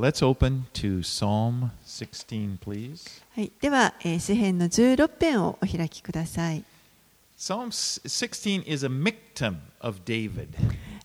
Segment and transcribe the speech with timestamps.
[0.00, 3.21] let's open to Psalm 16, please.
[3.35, 6.63] はい、では、えー詩編の16編をお開きください。
[7.37, 10.47] Psalm 16 is a miktam of David.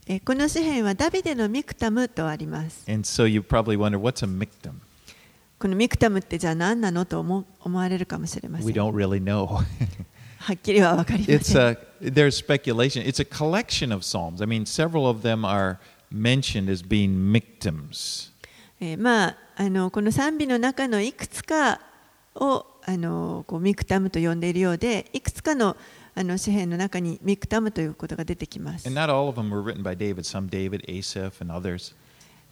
[0.07, 2.85] えーこの詩編はダビデのミクタムとあります。
[2.91, 4.75] And so you probably wonder what's a miktam?
[5.59, 8.75] このミクタムってじゃあ何なのと思思われるかもしれませ We ん。
[8.77, 9.47] don't really know.
[10.39, 11.67] はっきりは分かりま it's せん。
[11.67, 11.79] a,
[12.11, 13.03] there's speculation.
[13.03, 14.43] It's a collection of psalms.
[14.43, 15.79] I mean, several of them are
[16.13, 18.31] mentioned as being miktams.
[18.81, 21.81] えーまあ、あのこの賛美の中のいくつか
[22.35, 25.77] をあのこうミクタムと呼んでいるようでいくつかの
[26.15, 28.89] あの詩篇の中にミクタムということが出てきます。
[28.89, 30.23] And not all of them were written by David.
[30.23, 31.95] Some David, Asaph, and others.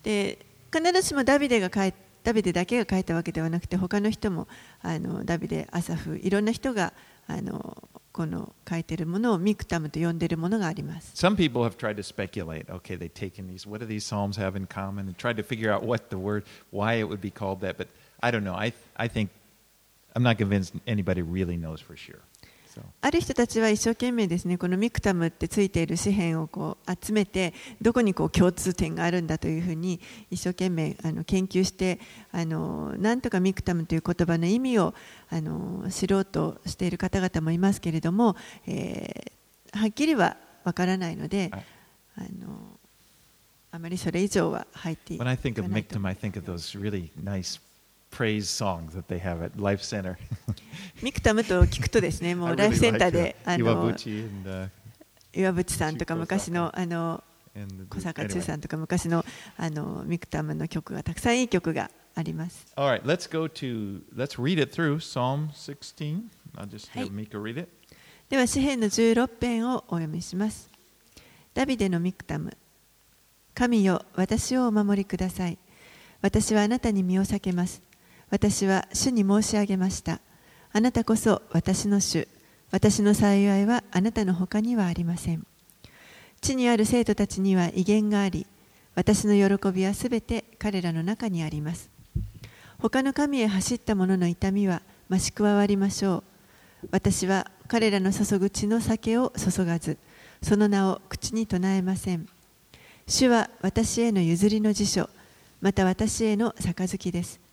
[0.02, 0.38] で
[0.70, 4.48] 必ずしもダビデが書いダビデだけが書いたわけではなくて他の人も
[4.82, 6.92] あのダビデ、アサフいろんな人が
[7.26, 11.13] あのこの書いているものをミクタムと呼んでいるものがあります。
[11.15, 12.65] Some people have tried to speculate.
[12.65, 13.67] Okay, they've taken these.
[13.69, 15.07] What do these psalms have in common?
[15.07, 17.77] And tried to figure out what the word, why it would be called that.
[17.77, 17.87] But
[18.21, 18.55] I don't know.
[18.55, 19.29] I I think
[20.15, 22.19] I'm not convinced anybody really knows for sure.
[23.00, 32.00] ある人たちは一生懸命ですねこのミクタムってついている詩篇をこう集めてどこにこう共通点があるんだというふうに一生懸命あの研究して
[32.32, 34.94] あのなんとかミクタムという言葉の意味を
[35.30, 38.36] あの知ろうとしている方々もいますけれども、
[38.66, 39.34] えー
[39.74, 41.64] はっきりはわからないので、はい。
[42.16, 42.26] あの
[43.72, 45.48] あまりそれ以上は入っていかないと
[48.14, 50.16] praise song that they have at Life Center.
[52.54, 53.36] Life Center で、
[55.32, 57.22] 岩渕さんとか昔の,あの
[57.90, 59.24] 小坂剛さんとか昔の,
[59.56, 62.66] あのミクタムの曲がたくさんいい曲があります。
[68.30, 70.70] では、詩編の16編をお読みします。
[71.52, 72.56] ダビデのミクタム。
[73.54, 75.58] 神よ、私をお守りください。
[76.22, 77.82] 私はあなたに身を避けます。
[78.30, 80.20] 私は主に申し上げました。
[80.72, 82.26] あなたこそ私の主。
[82.70, 85.46] 私の幸いはあなたの他にはありません。
[86.40, 88.46] 地にある生徒たちには威厳があり、
[88.94, 91.90] 私の喜びはすべて彼らの中にあります。
[92.78, 96.16] 他の神へ走った者の痛みは増し加わりましょ
[96.82, 96.88] う。
[96.90, 99.96] 私は彼らの注ぐ血の酒を注がず、
[100.42, 102.28] その名を口に唱えません。
[103.06, 105.08] 主は私への譲りの辞書、
[105.60, 107.43] また私への杯です。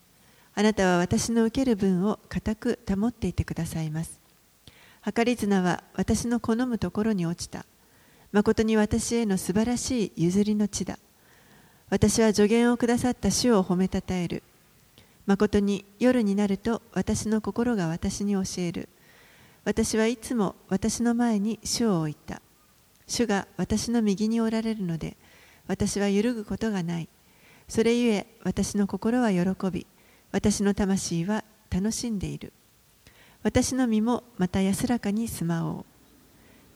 [0.53, 4.19] あなたは私の受ける分を固く保っていてくださいます。
[5.03, 7.65] 計り綱は私の好むところに落ちた。
[8.31, 10.99] 誠に私への素晴らしい譲りの地だ。
[11.89, 14.43] 私は助言をくださった主を褒めたたえる。
[15.25, 18.89] 誠に夜になると私の心が私に教える。
[19.63, 22.41] 私はいつも私の前に主を置いた。
[23.07, 25.17] 主が私の右におられるので、
[25.67, 27.09] 私は揺るぐことがない。
[27.67, 29.85] それゆえ私の心は喜び、
[30.31, 32.53] 私の魂は楽しんでいる。
[33.43, 35.85] 私の身もまた安らかに住まおう。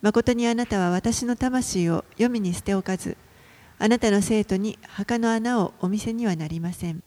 [0.01, 3.17] 誠にあなたは私の魂を黄泉に捨ておかず、
[3.79, 7.01] あなたの生徒に墓の穴をお見せにはなりません。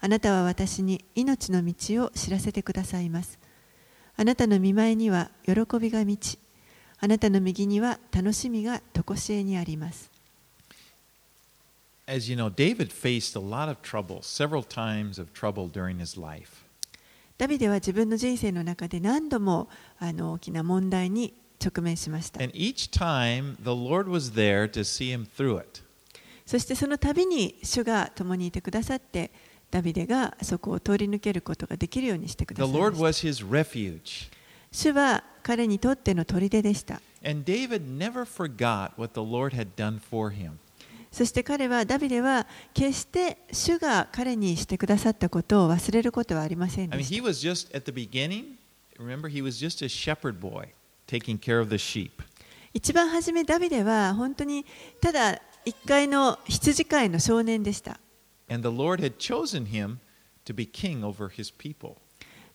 [0.00, 1.74] あなたは私に命の道
[2.04, 3.38] を知らせてくださいます。
[4.16, 6.38] あなたの見前には喜びが満ち、
[7.00, 10.13] あなたの右には楽しみが常しえにあります。
[12.07, 16.65] As you know, David faced a lot of trouble, several times of trouble during his life.
[17.37, 19.69] ダビデは自分の人生の中で何度も
[19.99, 22.41] あの大きな問題に直面しました。
[22.43, 25.81] And each time the Lord was there to see him through it.
[26.45, 29.29] そしてその度に主が共にいてくださって、
[29.69, 33.05] ダビデがそこを通り抜けることができるようにしてくだ The さいま Lord した。
[33.05, 34.31] was his refuge.
[34.71, 37.01] 主は彼にとっての砦でした。
[37.23, 40.53] And David never forgot what the Lord had done for him.
[41.14, 42.44] そして彼は、ダビデは、
[42.74, 47.14] 決して主が彼にしてくださったことを忘れることはありませんでした。
[52.72, 54.66] 一番初め、ダビデは本当に
[55.00, 58.00] ただ一回の羊飼いの少年でした。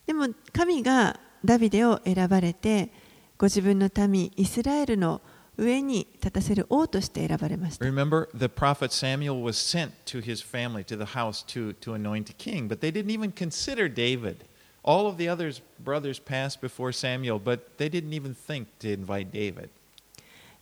[0.06, 2.90] でも、神がダビデを選ばれて、
[3.38, 5.22] ご自分の民、イスラエルの、
[5.60, 7.86] 上に立たせる王として選ばれました。
[7.86, 12.34] Remember, the prophet Samuel was sent to his family, to the house, to, to anoint a
[12.34, 14.46] king, but they didn't even consider David.
[14.84, 19.32] All of the others brothers passed before Samuel, but they didn't even think to invite
[19.32, 19.70] David.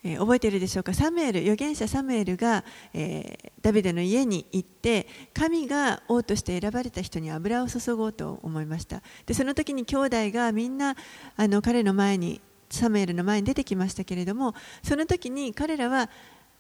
[0.04, 2.64] えー覚えているでしょうかサムエル預言者サムエルが、
[2.94, 10.96] えーダビデの家に行って神が王として選ばれた人に油を注ごうと思いましたでその時に兄弟がみんな
[11.36, 14.54] あの彼の前にサムエルの前に出てきましたけれども、
[14.84, 16.10] その時に彼らは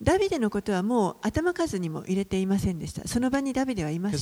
[0.01, 3.07] ダビデのことはもう頭数にも入れていませんでした。
[3.07, 4.18] その場にダビデはいます。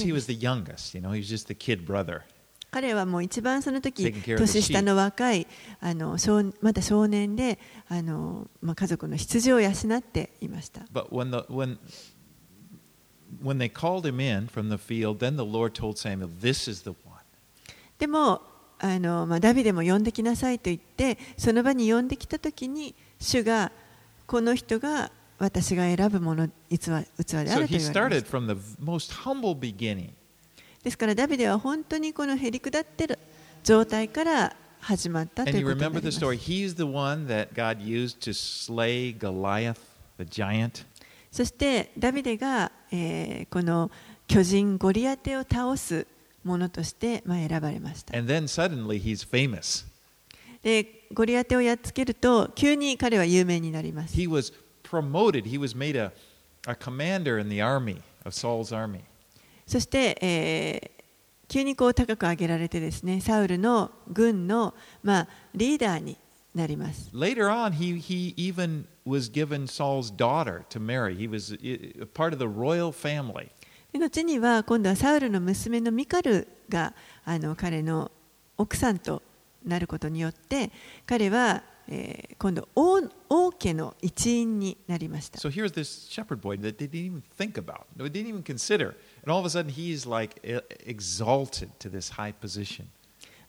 [2.72, 5.48] 彼はもう一番その時、年下の若い
[5.80, 7.58] あの少、まだ少年で、
[7.88, 10.82] あのまあ、家族の羊を養っていました。
[17.98, 18.42] でも、
[18.86, 23.72] あの、まあ、ダビデも呼んできなさいと言ってその場に呼んできた時に主が
[24.28, 30.12] この人が私が選ぶもの器器であ So ると he 言われま started した from the most humble beginning.
[30.84, 33.18] ですからダビデは本当にこのへりくだってる
[33.64, 35.78] 状態から始まったということ
[36.12, 36.20] す.
[41.32, 43.90] そしてダビデが、えーこの
[44.28, 46.08] 巨人ゴリアテを倒す
[46.46, 48.18] ものとして、まあ、選ばれました。
[48.18, 49.86] And then suddenly he's famous.
[50.64, 54.16] でゴリアテをやっつけると急に彼は有名になります。
[54.16, 54.54] He was
[54.84, 55.44] promoted.
[55.44, 56.14] He was made a,
[56.66, 59.02] a commander in the army of Saul's army.
[59.68, 60.96] そして、えー
[61.48, 66.18] 急にこう高く上げられてですねサウルの軍の、まあ、リーダーに
[66.54, 67.10] なります。
[67.14, 71.16] Later on, he, he even was given Saul's daughter to marry.
[71.16, 73.50] He was uh, a part of the royal family.
[73.98, 76.94] で後には今度はサウルの娘のミカルが
[77.24, 78.12] あの彼の
[78.58, 79.22] 奥さんと
[79.66, 80.70] なることによって
[81.06, 85.40] 彼は、えー今度王王家の一員になりました。
[85.40, 88.96] So here's this shepherd boy that they didn't even think about, they didn't even consider.
[89.24, 92.88] And all of a sudden, he's like e- exalted to this high position.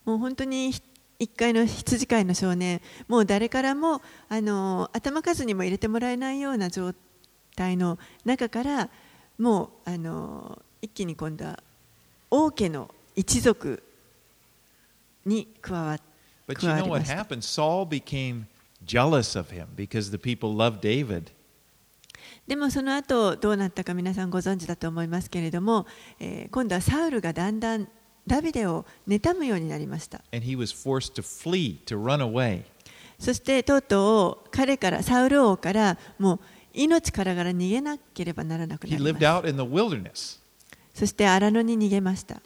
[0.05, 0.71] もう本当に
[1.19, 6.93] 一回の羊飼いの少年もう誰からもあの頭数にも入れてもらえないような状
[7.55, 8.89] 態の中から
[9.37, 11.59] もうあの一気に今度は
[12.29, 13.81] 王家の一族
[15.25, 15.99] に加わっ
[16.47, 17.41] But 加 you わ know り what happened?
[17.43, 18.45] Saul became
[18.85, 21.31] jealous of him because the people loved David.
[22.47, 25.85] でもその後どうなったか皆さんご存知だと思いますけれども、
[26.19, 27.87] えー今度はサウルがだんだん
[28.25, 30.21] ダビデを妬むようになりました。
[30.33, 32.63] And he was forced to flee, to run away.
[33.19, 36.39] そしてとうとう彼からサウル王からもう
[36.77, 39.43] 命からから逃げなければならなくなりました
[40.93, 42.41] そして荒野に逃げました。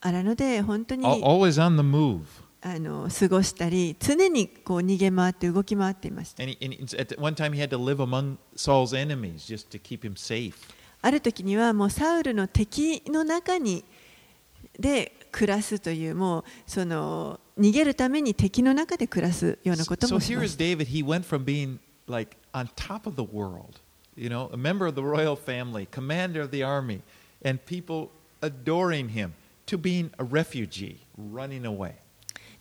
[0.00, 2.20] 荒野で本当に always on the move.
[2.60, 6.42] あの過ごしたり常にこう逃げ回って動き回っていました。
[11.02, 13.84] ある時にはもうサウルの敵の中に
[14.78, 20.64] で暮らすという、もうその逃げるために敵の中で暮らすようなこともしました。
[20.64, 23.80] So, so like on top of the world,
[24.16, 27.02] you know, a member of the royal family, commander of the army,
[27.42, 28.10] and people
[28.42, 29.34] adoring him,
[29.66, 31.94] to being a refugee, running away.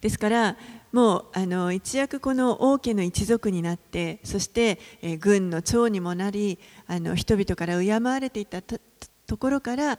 [0.01, 0.57] ですから
[0.91, 8.77] もうあの一躍この王家の一族になってそして、えー軍の長にもなりあの人々から敬われていたと
[9.25, 9.97] ところから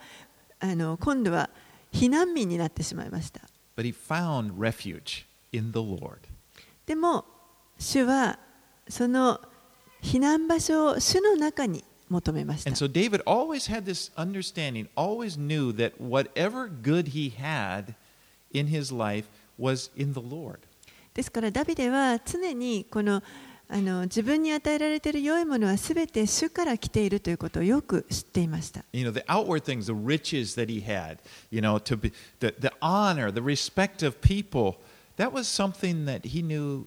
[0.61, 1.49] あの今度は
[1.91, 3.41] 避難民になってしまいました
[3.77, 6.19] But he found refuge in the Lord.
[6.85, 7.25] でも
[7.79, 8.39] 主は
[8.89, 9.41] その
[10.03, 17.95] 避難場所を主の中に求めました And so David always had this understanding, always knew that whatever good he had
[18.53, 19.27] in his life
[19.59, 20.59] was in the Lord.
[21.15, 23.23] ですからダビデは常にこの
[23.67, 28.85] あの自分に与えられている良いものはすべて主から来ているということをよく知っていました。
[28.93, 31.19] You know, the outward things, the riches that he had,
[31.51, 34.77] you know, to be, the, the honor, the respect of people,
[35.17, 36.87] that was something that he knew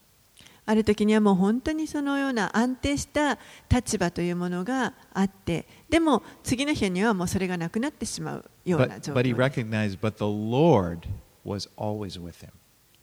[0.65, 3.39] ある時にはもう本当にそのような安定した
[3.69, 9.23] 立場というものがあってでも次の日にはもうそれがなくなってしまうような状況で,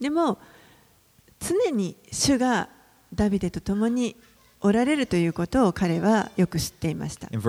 [0.00, 0.38] でも
[1.40, 2.68] 常に主が
[3.12, 4.16] ダビデと共に
[4.60, 7.28] おられるということを彼はよく知っていました。
[7.32, 7.40] In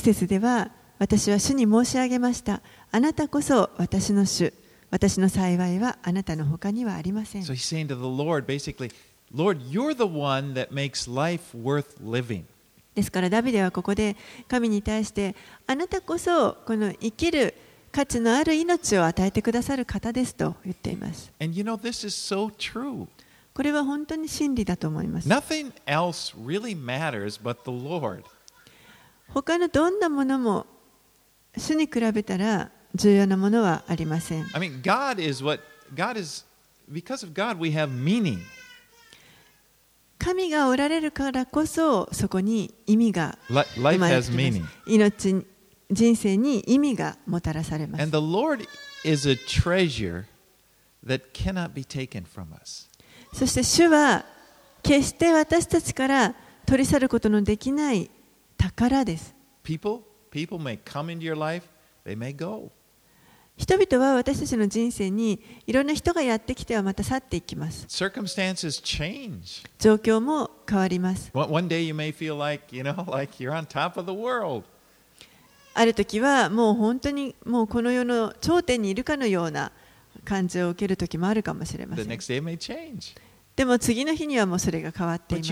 [0.00, 2.62] 節では私は主に申し上げました。
[2.94, 4.52] あなたこそ私の主、
[4.90, 7.42] 私の幸いはあなたの他にはありません。
[7.42, 8.44] So、Lord,
[12.94, 14.14] ですからダビデはここで
[14.46, 15.34] 神に対して、
[15.66, 17.54] あなたこそこの生きる
[17.92, 21.32] 価値のある命を与えてくださる方ですと言っています。
[21.40, 23.06] And you know, this is so true.
[23.54, 25.28] これは本当に真理だと思います。
[25.30, 28.24] Nothing else really matters but the Lord.
[29.28, 30.66] 他のどんなものも
[31.56, 34.44] 主に比べたら、重要なものはありません。
[34.54, 35.62] I mean, God is what
[35.94, 36.44] God is.
[36.90, 38.38] Because of God, we have meaning.
[40.18, 44.30] 神がおられるからこそそこに意味が生 Life まれ.ます
[44.86, 45.44] 命
[45.90, 48.66] 人生に意味がもたらされます And the Lord
[49.04, 50.24] is a treasure
[51.04, 52.88] that cannot be taken from us.
[53.32, 54.24] そして主は
[54.82, 56.34] 決して私たちから
[56.66, 58.10] 取り去ることのできない
[58.56, 59.34] 宝です
[59.64, 61.66] People, people may come into your life,
[62.06, 62.70] they may go.
[63.62, 67.86] 人々は私たちの人生にいろんな人がやってきてはまた去っていきます。
[69.78, 71.30] 状況も変わります。
[75.74, 79.70] ある時はもう本当にもうこの世の頂点にいるかのような
[80.24, 82.08] 感じを受ける時もあるかもしれません。
[83.54, 85.50] でも次の日にはもうそれが変わっています。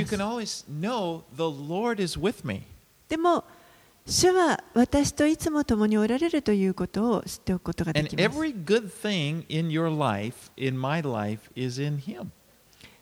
[3.08, 3.44] でも、
[4.06, 8.38] 主は私といつも共におられるということを知っておくことができます。
[8.38, 8.54] Life,
[11.12, 11.50] life,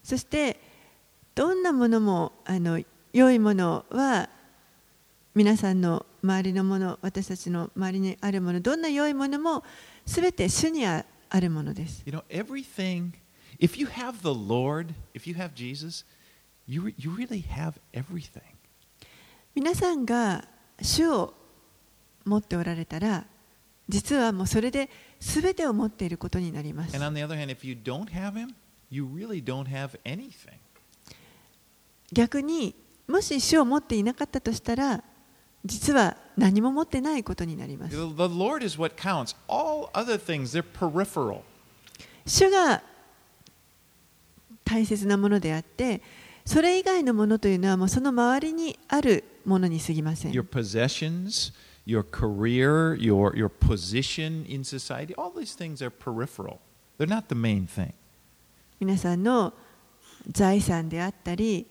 [0.02, 0.60] そして、
[1.34, 4.28] どんなものもあの良いものは
[5.34, 9.62] 皆さんの周りのもの、私たちの周りにあるもの、どんな良いものも
[10.04, 11.04] すべて主にあ
[11.40, 12.02] るものです。
[12.04, 13.12] You know, everything,
[13.60, 16.04] if you have the Lord, if you have Jesus,
[16.66, 18.42] you, re, you really have everything.
[19.54, 20.44] 皆さんが
[20.80, 21.34] 主を
[22.24, 23.24] 持っておられたら
[23.88, 26.92] 実はもうそれで全てを持っていることになります。
[32.12, 32.74] 逆に
[33.06, 35.02] もし主を持っていなかったとしたら
[35.64, 37.96] 実は何も持ってないことになります。
[42.26, 42.82] 主が
[44.64, 46.02] 大切なものであって
[46.44, 49.24] それ以外のものというのはもうその周りにある。
[49.48, 51.52] ものに過ぎません Your possessions,
[51.86, 56.58] your career, your, your position in society, all these things are peripheral.
[56.98, 57.92] They're not the main thing.
[58.80, 59.54] 皆さんの
[60.30, 61.66] 財産であったり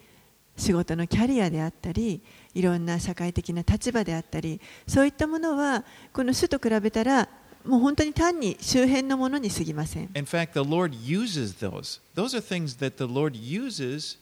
[0.57, 2.21] 仕事のキャリアであったり
[2.53, 7.29] いろんな社会的な立場であったりそういったものはこの主と比べたら
[7.63, 12.01] もう本当に単に周辺のものに過ぎません In fact, the Lord uses those.
[12.15, 14.17] Those are things that the Lord uses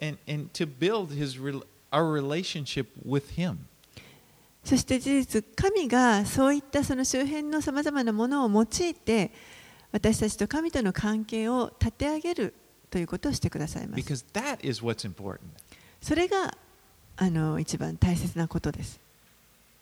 [0.00, 1.64] and, and to build his, rel-
[4.64, 9.30] そして事実、神がそういったその周辺のさまざまなものを用いて
[9.92, 12.54] 私たちと神との関係を立て上げる
[12.90, 14.24] ということをしてくださいます。
[16.02, 16.56] それが
[17.16, 19.00] あの一番大切なことです。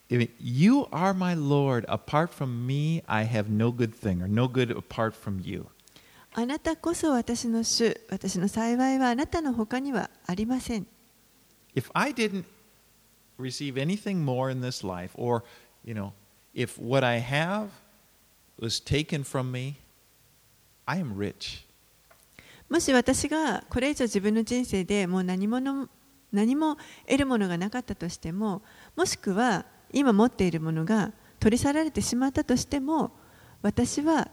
[0.08, 1.87] You are my Lord.
[1.87, 5.66] Apart from me, I have no good thing or no good apart from you.
[6.34, 10.87] あなたこそ私の主、私の幸いはあなたのほかにはありません。
[11.75, 12.45] If I didn't
[13.38, 15.43] receive anything more in this life, or,
[15.85, 16.12] you know,
[16.54, 17.69] if what I have
[18.59, 19.76] was taken from me,
[20.87, 21.64] I am rich.
[22.71, 25.88] もし私がこれ以上自分の人生でもう何もの
[26.33, 26.76] 何も
[27.07, 28.62] 得るものがなかったとしても
[28.97, 33.12] もしくは今持っているものが取り去られてしまったとしても
[33.62, 34.28] 私は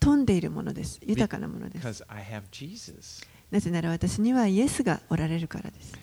[0.00, 3.26] 富んでいるものです豊かなものです Because I have Jesus.
[3.50, 5.94] なぜなら私にはイエスがおられるからです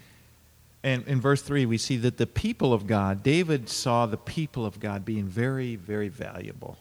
[0.82, 4.64] And in verse 3, we see that the people of God, David saw the people
[4.64, 6.76] of God being very, very valuable.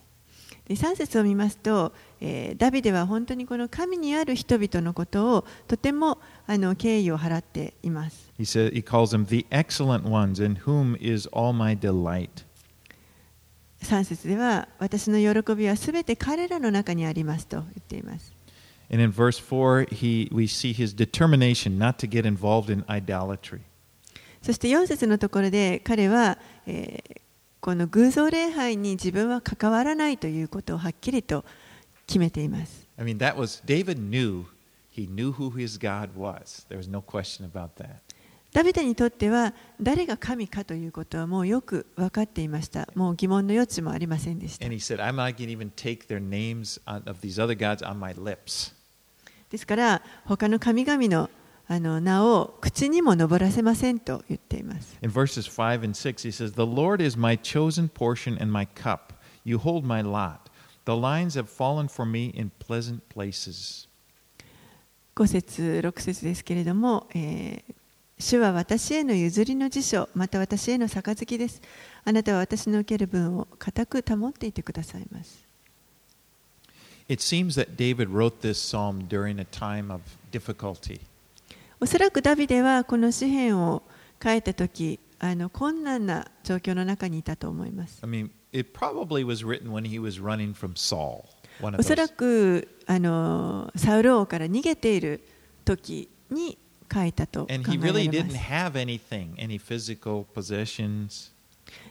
[0.66, 12.46] で3節を見ますと、えーダビデは本当にこの神にある人々のことをとてもあの敬意を払っています He, said, he calls them the excellent ones, in whom is all my delight.
[13.84, 18.34] 3節では私の喜びはすべて彼らの中にありますと言っています
[18.92, 23.62] And in verse 4, he, we see his determination not to get involved in idolatry.
[24.43, 27.21] そして4節のところで彼は、えー、
[27.61, 31.45] この偶像礼拝に自分は関わらないということをはっきりと
[32.07, 32.89] 決めています。
[32.99, 34.45] I mean, that was David knew
[34.95, 36.67] he knew who his God was.
[36.69, 38.01] There was no question about that.
[38.53, 42.89] ダビデにとっては誰が神かということはもうよく分かっていました。
[42.97, 44.67] もう疑問の余地もありませんでした。
[44.67, 44.99] Said,
[49.51, 51.29] ですから、他の神々の
[51.73, 58.67] あの名を口にも上らせませんと言っています In verses 5 and 6, he says, The Lord is my chosen portion and my
[58.67, 59.13] cup.
[59.45, 60.51] You hold my lot.
[60.85, 63.87] The lines have fallen for me in pleasant places.
[65.15, 67.75] 5節6節ですけれども、えー
[68.19, 71.63] 主は私への譲りの辞書また私への杯です
[72.05, 75.47] あなたは私の受ける分を固く保っていてくださいます
[77.09, 81.01] it seems that David wrote this psalm during a time of difficulty.
[81.83, 83.83] おそらくダビデはこの詩篇を
[84.23, 88.01] 書いた時あの困難な状況の中にいたと思います。
[91.79, 95.23] おそらくあのサウルから逃げている
[95.65, 96.59] 時に
[96.93, 97.47] 書いたと。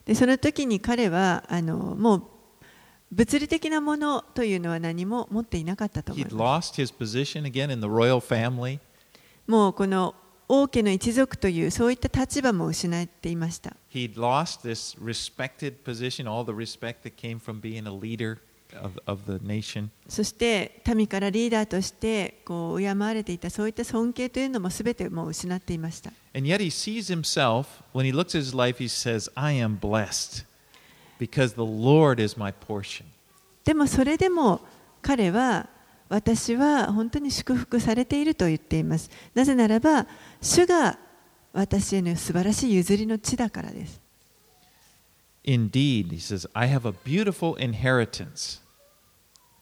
[0.06, 2.24] でその時に彼はあのもう
[3.12, 6.36] 物理的なものというのは何も持っていなかったと思います。
[9.50, 10.14] すもうこの
[10.48, 18.38] 王家の一族というそういった立場も失っていました He'd lost this respected position, all the respect that came from being a leader
[18.82, 19.90] of, of the nation.
[20.08, 29.54] そして民からリーダーとしてこう敬われていたそういった尊敬というのも全てもう失っていました And yet he sees himself, when he looks at his life, he says, I
[29.54, 30.46] am blessed
[31.20, 33.06] because the Lord is my portion.
[33.64, 34.62] でもそれでも
[35.02, 35.68] 彼は
[36.10, 40.08] 私は本当に祝福されていると言っていますなぜならば
[40.42, 40.98] 主が
[41.54, 44.02] 私への素晴らしい譲りの地だからです
[45.46, 48.62] Indeed, he says, I have a beautiful inheritance.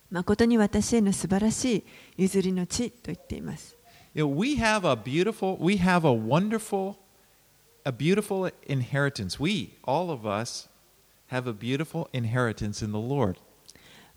[0.09, 1.83] 誠に私への素晴らしい
[2.17, 3.77] 譲りの地と言っています
[4.25, 6.97] we have a beautiful, we have a wonderful,
[7.85, 9.39] a beautiful inheritance.
[9.39, 10.67] We, all of us,
[11.27, 13.37] have a beautiful inheritance in the Lord.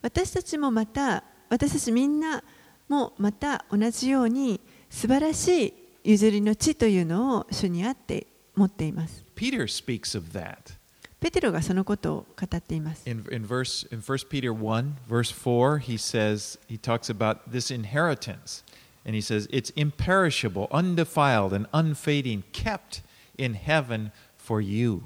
[0.02, 2.42] 私たちもまた私たちみんな
[2.88, 8.26] もまた同じように素晴らしい譲りの地というのを主にあって
[8.56, 10.78] 持っています Peter speaks of that.
[11.20, 17.50] ペテロがそのことを語っています In, in verse in 1 Peter 1, verse 4, he says he talks about
[17.50, 18.64] this inheritance.
[19.04, 23.02] And he says it's imperishable, undefiled, and unfading, kept
[23.38, 25.02] in heaven for you.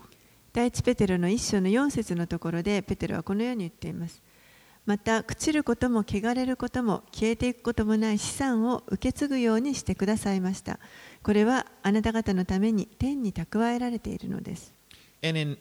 [0.53, 4.23] 第一ペテロの一章の4節のところでペテロはこのように言っています
[4.87, 10.79] また朽ちることも汚れることも消えていくこともない資産を受け継ぐようにしてくださいました
[11.23, 14.73] これはあなた方のために天に蓄えられているのです
[15.23, 15.57] And in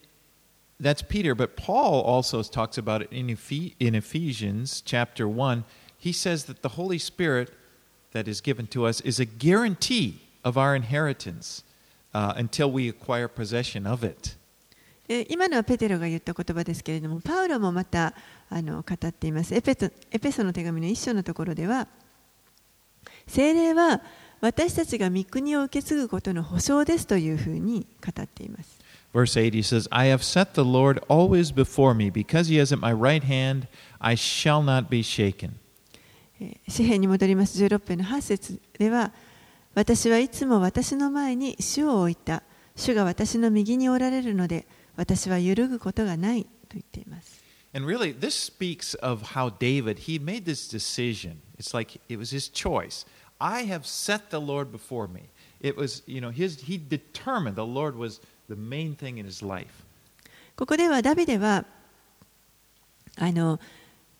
[0.79, 5.63] that's Peter, but Paul also talks about it in, Ephe- in Ephesians chapter 1.
[5.97, 7.53] He says that the Holy Spirit
[8.11, 11.63] that is given to us is a guarantee of our inheritance
[12.13, 14.35] uh, until we acquire possession of it.
[15.09, 18.13] え今のはペテロが言った言葉ですけれどもパウロもまた
[18.53, 19.53] あの語っています。
[19.55, 21.87] エペソエペソの手紙の一章のところでは
[23.27, 24.01] 聖霊は
[24.41, 28.79] 私たちが御国を受け継ぐことの保証ですというふうに語っています。
[29.13, 32.11] Verse 8, he says, I have set the Lord always before me.
[32.11, 33.67] Because he is at my right hand,
[33.99, 35.51] I shall not be shaken.
[36.39, 37.63] えー詩篇に戻ります。
[37.63, 39.11] 16編の8節では
[39.75, 42.43] 私はいつも私の前に主を置いた。
[42.75, 47.42] 主が私の右におられるので私は揺るぐことがないと言っています
[47.73, 51.41] And really, this speaks of how David, he made this decision.
[51.57, 53.05] It's like it was his choice.
[53.41, 55.23] I have set the Lord before me.
[55.59, 59.41] It was, you know, his, he determined the Lord was the main thing in his
[59.41, 59.83] life.
[60.55, 61.65] ここではダビデは
[63.17, 63.59] あの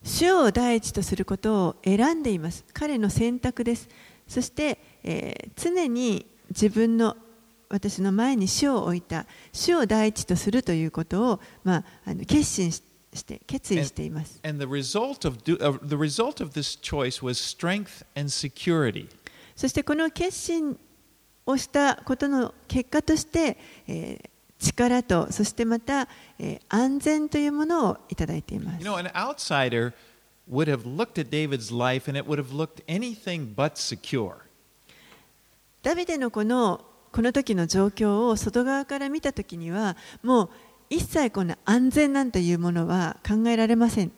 [0.04, 3.88] 主を第一とすることを選んでいます彼の選択です
[4.28, 7.16] そして、えー常に自分の
[7.70, 19.10] 私の前に主を置いた主を第一とするということを、まあ、あの決心してして決意しています And the result of, do, of the result of this choice was strength and security.
[19.56, 20.78] そしてこの決心
[21.46, 26.08] をしたことの結果として、えー力とそしてまた、
[26.40, 29.94] えー安全というものをいただいています You know, an outsider
[30.50, 34.36] would have looked at David's life and it would have looked anything but secure.
[35.82, 40.50] ダビデのこのこの時の状況を外側から見た時にはもう
[40.94, 44.12] 一切この安全なんていうものは考えられません。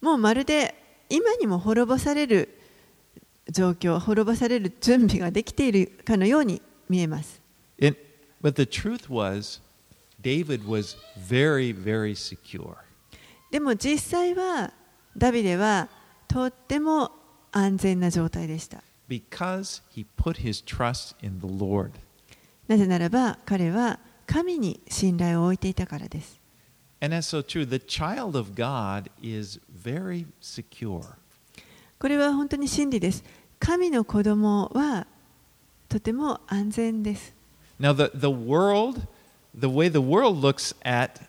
[0.00, 0.74] もうまるで
[1.10, 2.48] 今にも滅ぼされる
[3.50, 7.42] 状況、滅ぼされる準備ができているかのように見えます。
[13.50, 14.72] でも実際は
[15.14, 15.90] ダビデは
[16.26, 17.12] とっても
[17.52, 18.82] 安全な状態でした。
[19.07, 21.91] because he put his trust in the Lord.
[22.67, 26.39] なぜならば彼は神に信頼を置いていたからです
[27.01, 27.65] And that's so true.
[27.65, 31.01] The child of God is very secure.
[31.99, 33.23] これは本当に真理です
[33.59, 35.05] 神の子供は
[35.89, 37.33] とても安全です
[37.79, 39.07] Now, the, the world,
[39.55, 41.27] the way the world looks at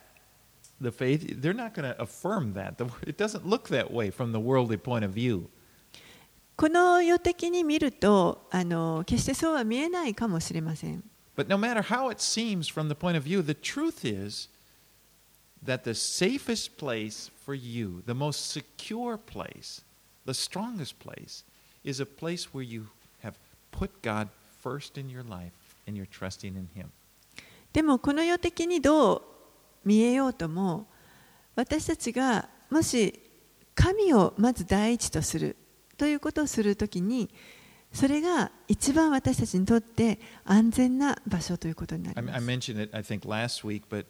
[0.81, 2.77] the faith, they're not going to affirm that.
[2.77, 5.49] The, it doesn't look that way from the worldly point of view.
[6.58, 11.04] この世的に見るとあの決してそうは見えないかもしれません
[11.38, 14.50] But no matter how it seems from the point of view, the truth is
[15.64, 19.84] that the safest place for you, the most secure place,
[20.26, 21.44] the strongest place,
[21.84, 22.88] is a place where you
[23.22, 23.36] have
[23.72, 25.54] put God first in your life
[25.86, 26.88] and you're trusting in Him.
[27.72, 29.22] でもこの世的にどう
[29.86, 30.88] 見えようとも
[31.56, 33.14] 私たちがもし
[33.76, 35.56] 神をまず第一とする
[35.98, 37.30] ということをするときに
[37.94, 42.46] それが一番私たちにとって安全な場所ということになり I, ま I す。
[42.46, 44.06] mentioned it, I think, last week, but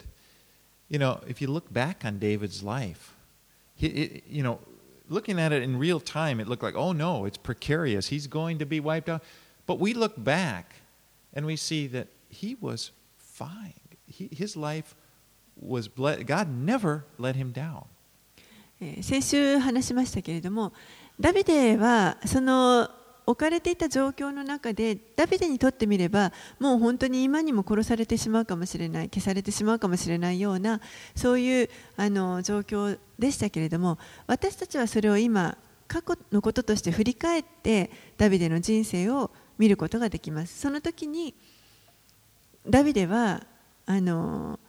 [0.90, 3.14] you know, if you look back on David's life,
[3.76, 4.60] he, it, you know,
[5.10, 8.08] looking at it in real time, it looked like, oh no, it's precarious.
[8.10, 9.22] He's going to be wiped out.
[9.68, 10.82] But we look back
[11.34, 13.74] and we see that he was fine.
[14.08, 14.96] He, his life
[15.56, 16.26] was blessed.
[16.26, 17.86] God never let him down.
[18.80, 20.72] えー先週話しましたけれども
[21.20, 22.90] ダビデはその
[23.26, 30.80] 置かれていた状況の中でダビデにとってみればもう本当に今にも殺されてしまうかもしれない消されてしまうかもしれないような
[31.14, 35.58] そういうあの状況でしたけれども私たちはそれを今
[35.90, 40.60] 過去のこととして振り返ってダビデの人生を見ることができます。
[40.60, 41.34] その時に
[42.70, 43.44] ダビデは
[43.86, 44.60] あの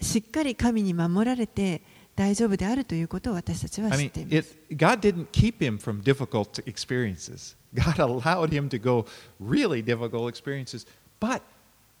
[0.00, 1.82] しっかり神に守られて
[2.15, 4.55] 大丈夫であるということを私たちは I 知っ mean, ています。
[4.69, 7.55] it, God didn't keep him from difficult experiences.
[7.73, 9.05] God allowed him to go
[9.39, 10.87] really difficult experiences,
[11.19, 11.41] but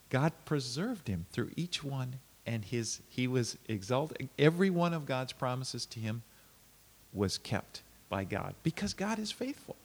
[0.09, 4.29] God preserved him through each one, and his he was exalted.
[4.39, 6.21] Every one of God's promises to him
[7.13, 9.75] was kept by God because God is faithful.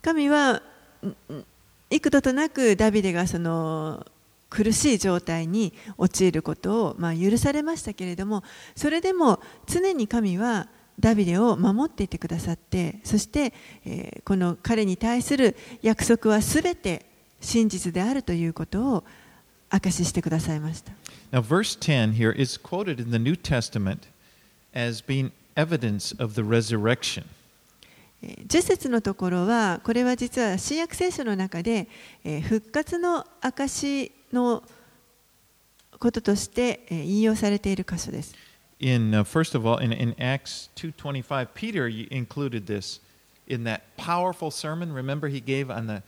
[0.00, 0.62] 神は
[1.02, 1.44] んん
[1.90, 4.06] 幾度となくダビデがその
[4.49, 8.43] 苦しい状態に陥ることを、まあ、許されましたけれども
[8.75, 10.67] それでも常に神は
[10.99, 13.53] ダビデを守っていてくださってそして、
[13.85, 17.05] えーこの彼に対する約束はすべて
[17.41, 19.03] 真実であるということを
[19.69, 20.91] 証ししてくださいました。
[21.31, 24.09] Now, verse 10 here is quoted in the New Testament
[24.75, 27.23] as being evidence of the resurrection.
[28.21, 31.87] えー10節のところはこれは実は新約聖書の中で、
[32.23, 34.62] えー復活の証の
[35.98, 38.34] こととして、えー引用されている箇所です。
[38.80, 43.00] in uh, first of all in, in acts 2.25 peter y- included this
[43.46, 46.02] in that powerful sermon remember he gave on the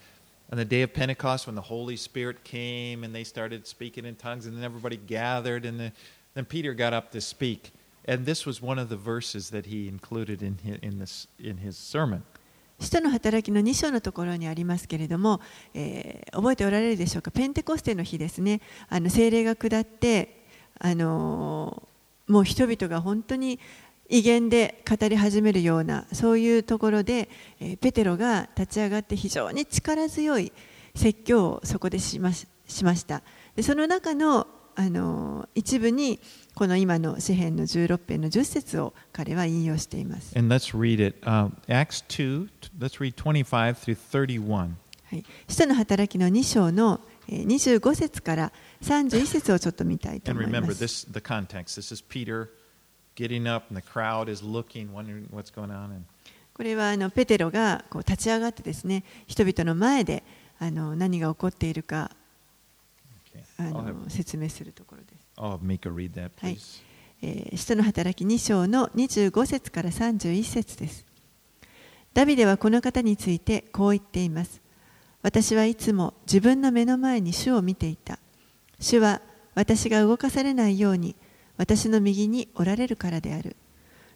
[0.51, 4.15] on the day of pentecost when the holy spirit came and they started speaking in
[4.17, 5.93] tongues and then everybody gathered and the,
[6.35, 7.71] then peter got up to speak
[8.05, 11.59] and this was one of the verses that he included in his, in this in
[11.59, 12.23] his sermon
[12.82, 15.40] 使徒の働きの2章のところにありますけれども、
[15.76, 20.46] えー覚えておられるでしょうか、ペンテコステの日ですね、あの精霊が下って、
[20.80, 23.60] あのーもう人々が本当に
[24.10, 30.52] 威厳で語り始めるような、そういうところで、えーペテロが立ち上がって非常に力強い
[30.96, 32.48] 説教をそこでしまし
[32.84, 33.22] ました。
[33.56, 36.20] でその中の、あのー一部に、
[36.54, 40.34] この今の詩篇の16編の10節を彼は引用しています。
[45.48, 50.56] 使徒の働きの2章の25節から31節をちょっと見たいと思います。
[50.58, 52.50] はい、the this is Peter
[53.16, 56.04] getting up and the crowd is looking, wondering what's going on.
[56.54, 60.24] これはあのペテロがこう立ち上がってですね、人々の前で
[60.60, 62.12] あの何が起こっているか
[63.58, 65.11] あの説明するところです。
[65.38, 66.82] Read that, はい please.
[67.22, 71.06] えー使徒の働き2章の25節から31節です。
[72.14, 74.62] ダビデはこの方についてこう言っています。
[75.22, 78.20] 私はいつも自分の目の前に主を見ていた。
[78.80, 79.22] 主は
[79.54, 81.16] 私が動かされないように
[81.58, 83.56] 私の右におられるからである。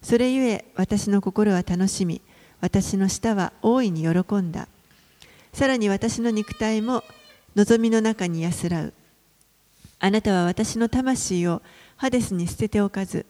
[0.02, 2.22] それゆえ私の心は楽しみ、
[2.60, 4.68] 私の舌は大いに喜んだ。
[5.54, 7.04] さらに私の肉体も
[7.56, 8.94] 望みの中に安らう。
[10.00, 11.62] あなたは私の魂を
[11.96, 13.26] ハデスに捨てておかず、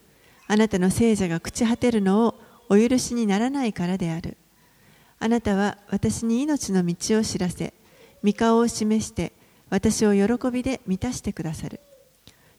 [0.47, 2.36] あなたの聖者が朽ち果てるのを
[2.69, 4.38] お許しにならないからである。
[5.19, 7.73] あなたは私に命の道を知らせ、
[8.23, 9.34] 御顔を示して、
[9.69, 11.80] 私を喜びで満たしてくださる。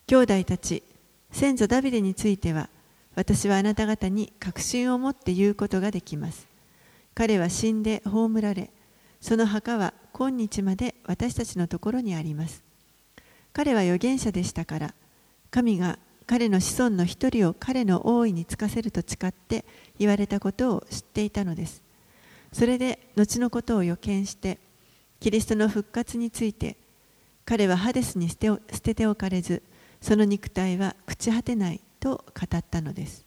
[0.06, 0.82] 兄弟たち、
[1.30, 2.68] 先祖ダビデについては、
[3.14, 6.46] 私はあなた方に確信を持って言うことができます。
[7.14, 8.70] 彼は死んで葬られ、
[9.20, 12.65] その墓は今日まで私たちのところにあります。
[13.56, 14.94] 彼は預言者でしたから、
[15.50, 19.64] 神が彼の子孫の一人を彼の王位につかせると誓って
[19.98, 21.82] 言われたことを知っていたのです。
[22.52, 24.58] それで後のことを予見して、
[25.20, 26.76] キリストの復活について、
[27.46, 28.50] 彼はハデスに捨て
[28.82, 29.62] てておかれず、
[30.02, 33.24] その肉体は朽ち果てないと語ったのです。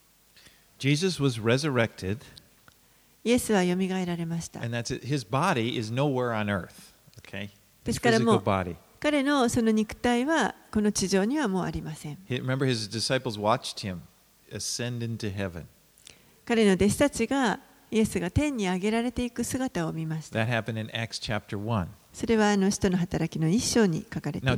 [0.78, 2.20] Jesus was resurrected,
[3.24, 4.60] イエスはよみがえられました。
[4.64, 5.08] and that's it.
[5.08, 6.70] His body is nowhere on earth.
[7.28, 7.50] Okay,
[7.84, 8.20] ですから.
[9.00, 12.18] 彼のその肉体はこの地上にはもうありません。
[16.46, 17.60] 彼の弟子たちが
[17.92, 20.40] イエスが天に上げられていく姿を見ました。
[22.12, 24.56] それはあの人の働きの一章に書かれていま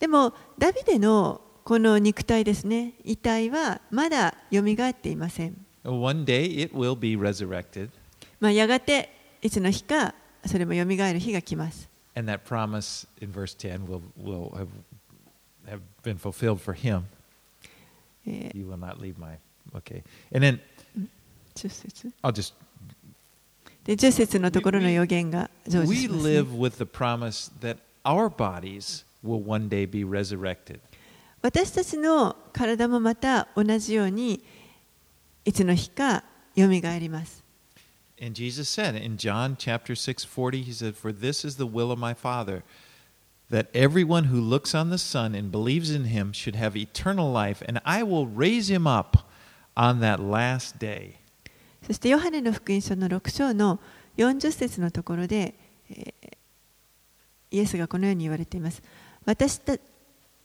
[0.00, 5.56] でも、ダビデのこの肉体ですね、遺体はまだ蘇っていません。
[8.40, 9.13] まあやがて
[9.44, 10.14] いつの日か
[10.46, 11.86] それもよみがえる日が来ます。
[31.42, 34.42] 私たちの体もまた同じように
[35.44, 37.43] いつの日かよみがえります。
[38.20, 41.98] And Jesus said in John chapter 6 40, He said, For this is the will of
[41.98, 42.62] my Father,
[43.50, 47.62] that everyone who looks on the Son and believes in him should have eternal life,
[47.66, 49.28] and I will raise him up
[49.76, 51.20] on that last day.
[51.86, 53.78] そしてヨハネの福音書の6章の
[54.16, 55.54] 40節のところで、
[55.90, 56.34] えー
[57.54, 58.82] イエスがこのように言われています。
[59.24, 59.76] 私た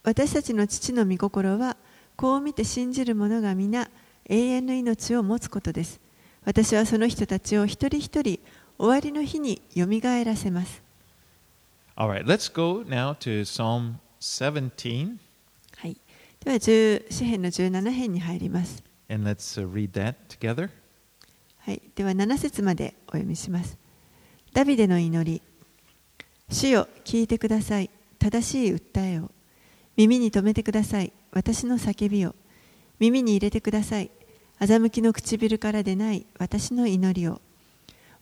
[0.04, 1.76] 私たちの父の御心は
[2.16, 3.90] こう見て信じる者が皆
[4.30, 6.00] 永遠の命を持つことです。
[6.46, 8.40] 私はその人たちを一人一人
[8.78, 10.82] 終わりの日によみがえらせます。
[11.96, 15.18] Right, let's go now to Psalm 17,
[15.78, 15.98] はい、
[16.44, 18.84] では10詩編の17編に入ります。
[19.10, 20.70] and let's uh, read that together.
[21.58, 23.78] はい、では7節までお読みします。
[24.54, 25.42] ダビデの祈り。
[26.50, 27.90] 主よ、聞いてください。
[28.18, 29.30] 正しい訴えを。
[29.98, 31.12] 耳に留めてください。
[31.32, 32.34] 私の叫びを。
[33.00, 34.10] 耳に入れてください。
[34.60, 37.42] 欺きの唇からでない私の祈りを。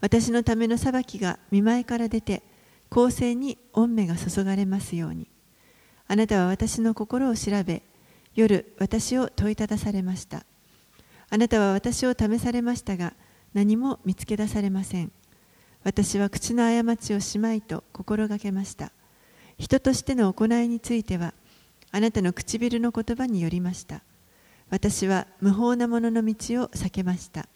[0.02, 2.44] 私のための裁きが見舞いから出て、
[2.90, 5.28] 公正に御目が注がれますように。
[6.08, 7.82] あなたは私の心を調べ、
[8.36, 10.46] 夜私を問いただされました。
[11.30, 13.14] あなたは私を試されましたが、
[13.54, 15.12] 何も見つけ出されません。
[15.84, 18.92] 私は口の過ちをしまいと心がけました。
[19.58, 21.34] 人としての行いについては、
[21.92, 24.02] あなたの唇の言葉によりました。
[24.70, 27.48] 私は無法な者の道を避けました。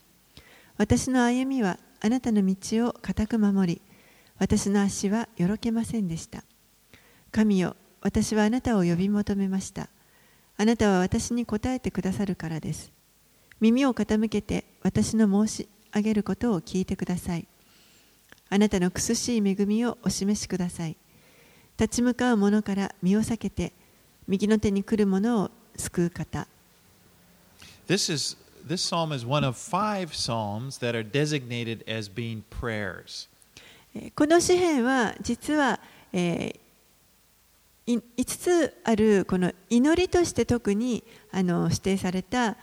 [0.78, 3.82] 私の歩みはあなたの道を固く守り、
[4.40, 6.44] 私の足はよろけませんでした。
[7.32, 9.90] 神よ、私はあなたを呼び求めました。
[10.58, 12.92] あなたは私に答えてくださるからです。
[13.60, 17.48] 耳を傾けて私の申し上げることを聞いてください。
[18.50, 20.98] あなたの苦しい恵みをお示しください。
[21.80, 23.74] 立ち向かう者から身を避けて、
[24.28, 26.48] 右の手に来る者を救う方。
[27.91, 33.29] This is this psalm is one of five psalms that are designated as being prayers.
[33.95, 35.81] えーこの詩篇は実は、
[36.13, 36.67] えー
[37.87, 42.57] い5つあるこの祈りとして特にあの指定された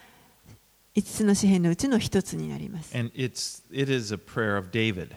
[0.95, 2.95] 5つの詩篇のうちの1つになります。
[2.97, 5.12] And it's it is a prayer of David.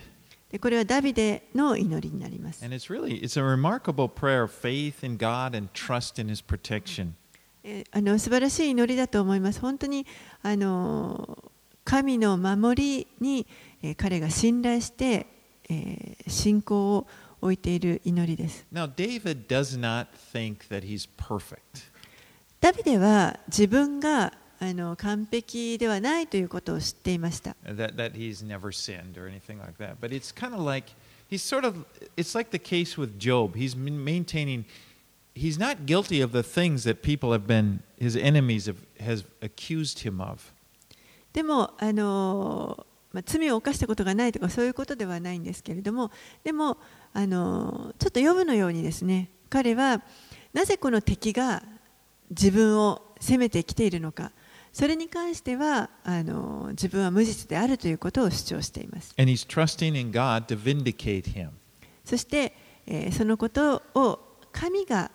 [0.50, 2.64] でこれはダビデの祈りになります。
[2.64, 6.42] And it's really it's a remarkable prayer of faith in God and trust in his
[6.42, 7.14] protection.
[7.63, 9.59] えーあの素晴らしい祈りだと思います。
[9.59, 10.05] 本当に
[10.41, 11.37] あの
[11.83, 13.45] 神の守りに、
[13.81, 15.27] えー彼が信頼して、
[15.69, 17.07] えー信仰を
[17.41, 18.65] 置いている祈りです。
[18.71, 21.55] Now David does not think that he's perfect.
[22.59, 27.55] ダビデは自分があの完璧ではないということを知っていました。
[27.65, 29.95] that, that he's never sinned or anything like that.
[29.99, 30.91] But it's kind of like
[31.29, 33.55] he's sort of it's like the case with Job.
[33.55, 34.65] He's maintaining
[35.35, 39.99] he's not guilty of the things that people have been his enemies have has accused
[39.99, 40.53] him of.
[41.33, 46.11] でもあの、まあ、罪を犯したことがないとかそういうことではないんですけれども
[46.43, 46.77] でも
[47.13, 50.01] あのちょっと呼ぶのようにですね彼は
[50.53, 51.63] なぜこの敵が
[52.29, 54.31] 自分を責めてきているのか
[54.73, 61.49] それに関してはあの自分は無実であるということを主張しています And he's trusting in God to vindicate him.
[62.03, 62.53] そして、
[62.85, 64.19] えーそのことを
[64.51, 65.11] 神が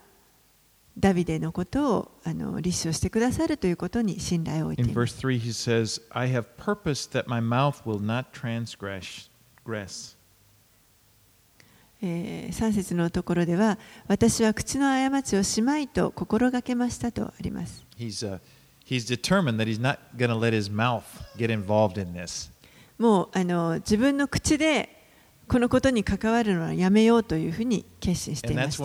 [0.99, 4.83] ダビデのことをあの立証してくださるということに信頼を置。
[12.03, 17.85] えー、節のところでは、私は口の過ちをしまいと心がけましたとあります。
[22.99, 24.96] もうあの自分の口で
[25.49, 28.79] このことに関わるのはやめようというふうに決心しています。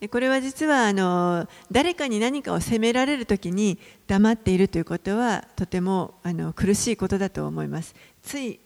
[0.00, 7.94] でこれは実はあの誰かに何かを責められるときに黙っているということはとてもあの苦しいことだと思います。
[8.22, 8.60] つい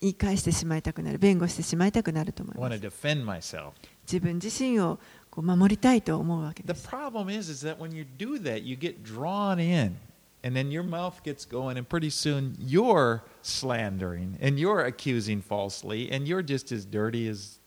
[0.00, 3.56] 言い返してしまいたくなる、弁護してしまいたくなると思います。
[4.04, 4.98] 自分自身を
[5.32, 6.86] こう守りたいと思うわけ The です。
[6.86, 9.96] problem is, is that when you do that, you get drawn in,
[10.44, 16.12] and then your mouth gets going, and pretty soon you're slandering and you're accusing falsely,
[16.14, 17.58] and you're just as dirty as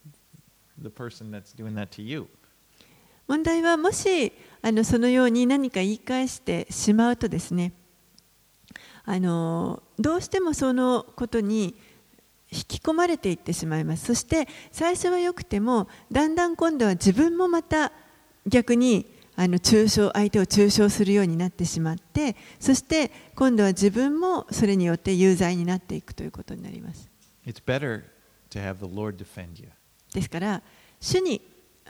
[0.78, 2.28] the person that's doing that to you.
[3.28, 7.74] 問題はもしあのそのように何か言い返してしまうとですね
[9.04, 11.74] あのどうしてもそのことに
[12.56, 14.06] 引き込まれていってしまいます。
[14.06, 17.92] そして最初は良くてもだんだん今度は自分もまた
[18.48, 27.10] 逆にあの抽象相手を抽象するようになってしまってそして今度は自分もそれによって有罪になっていくということになります。
[30.14, 30.64] ですから
[31.02, 31.42] 主に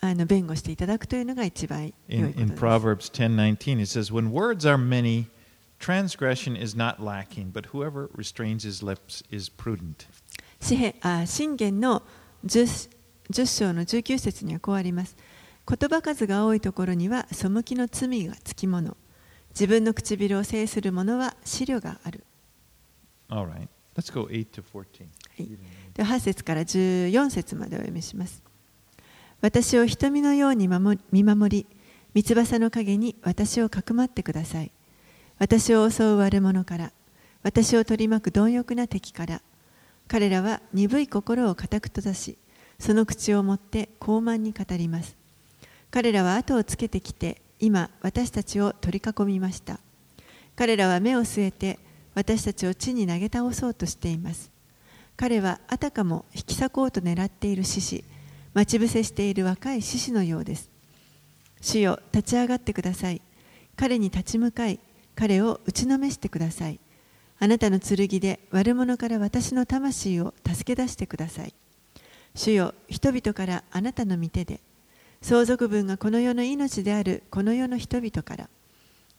[0.01, 2.39] あの弁護していただくというのが一番良いことです。
[2.41, 5.27] In, in Proverbs 10:19 it says when words are many
[5.79, 10.07] transgression is not lacking but whoever restrains his lips is prudent.
[10.65, 12.01] 詩篇あ信玄の
[12.43, 12.89] 10,
[13.29, 15.15] 10章の19節にはこうあります。
[15.69, 18.97] 言葉数が多いところには背きの罪がつきもの。
[19.49, 22.23] 自分の唇を制する者は思慮がある。
[23.29, 24.73] All right, let's go 8 to 14.
[24.73, 25.49] はい
[25.93, 28.41] で8節から14節までお読みします。
[29.41, 31.67] 私を瞳のように守見守り、
[32.15, 34.71] 三翼の陰に私をかくまってください。
[35.37, 36.91] 私を襲う悪者から、
[37.43, 39.43] 私を取り巻く貪欲な敵から、
[40.07, 42.37] 彼らは鈍い心を固く閉ざし、
[42.79, 45.15] その口を持って傲慢に語ります。
[45.91, 49.79] 彼らは後をつけてきて、今、私たちを取り囲みました。
[50.55, 51.79] 彼らは目を据えて、
[52.13, 54.51] 私たちを地に投げ倒そうとしています。
[55.17, 58.03] 彼はあたかも引き裂こうと狙っている獅子、
[58.53, 60.69] 待ち伏せしている若い獅子のようです。
[61.61, 63.21] 主よ、立ち上がってください。
[63.75, 64.79] 彼に立ち向かい、
[65.15, 66.79] 彼を打ちのめしてください。
[67.39, 71.53] あなたの剣で悪者から私の魂を助け出してください。
[72.33, 74.59] 主よ、人々からあなたの御手で、
[75.21, 78.49] 相続分がこの世の命であるこの世の人々から、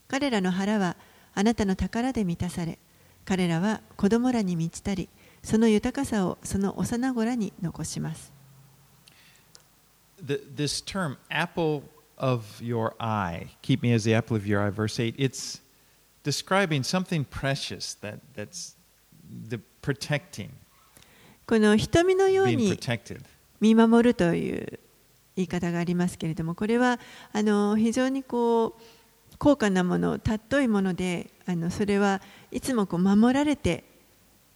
[0.08, 0.96] 彼らの腹は
[1.34, 2.78] あなたの宝で満たされ、
[3.24, 5.08] 彼らは子供らに満ちたり、
[5.42, 8.32] その豊かさをその幼子らに残します。
[10.24, 11.82] The, this term, apple
[12.16, 15.60] of your eye, keep me as the apple of your eye, verse 8, it's
[16.26, 18.76] describing something precious that, that's
[19.48, 20.50] the protecting,
[21.46, 22.76] この瞳のように.
[23.60, 24.80] 見守るという
[25.36, 26.98] 言い方がありますけれども、これは
[27.32, 28.82] あの非常にこう
[29.38, 33.84] 高価なもの、尊いもので、あのそれはいつもこう守られて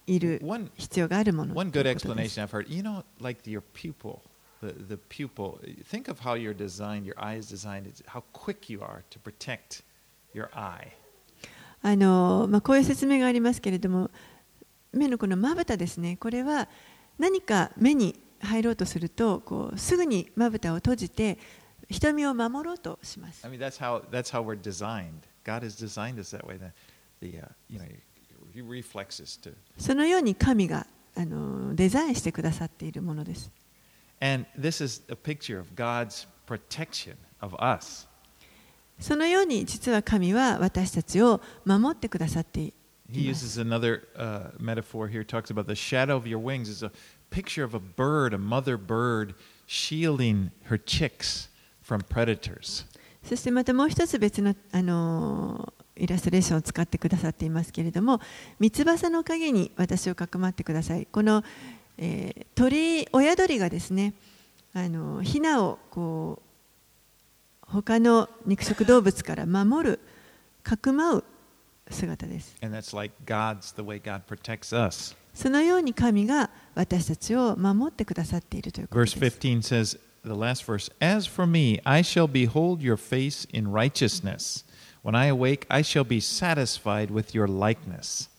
[0.07, 0.41] いる
[0.75, 4.19] 必要があるもの one good explanation I've heard, you know, like your pupil,
[4.61, 8.81] the, the pupil, think of how you're designed, your eye is designed, how quick you
[8.81, 9.83] are to protect
[10.33, 10.93] your eye.
[11.83, 14.11] あのまあ、こういう説明がありますけれども
[14.93, 16.67] 目のこのまぶたですねこれは
[17.17, 21.39] 何か目に入ろうとするとこうすぐにまぶたを閉じて
[21.89, 23.45] 瞳を守ろうとします。
[29.77, 33.51] そのように神があのデザインしてくださっているものです。
[39.01, 42.73] そのように実は神は私たちを守ってくださってい
[43.11, 46.85] He ます uses another uh, metaphor here, talks about the shadow of your wings is
[46.85, 46.91] a
[47.29, 49.33] picture of a bird, a mother bird,
[49.67, 51.49] shielding her chicks
[51.83, 52.85] from predators.
[53.23, 58.21] そしてまたもう一つ別の、あのイラストレーションを使ってくださっていますけれども
[58.59, 61.43] 三翼の陰に私をかくまってくださいこの、
[61.97, 64.13] えー鳥親鳥がですね
[64.73, 66.50] あのヒナをこう
[67.71, 69.99] 他の肉食動物から守る
[70.61, 71.23] かくまう
[71.89, 72.57] 姿です
[72.93, 73.13] like.
[75.33, 83.47] そのように神が私たちを守ってくださっているということ Verse です15 says, the last verse, As for me, I shall behold your face
[83.53, 84.65] in righteousness.
[85.03, 88.29] When I awake, I shall be satisfied with your likeness.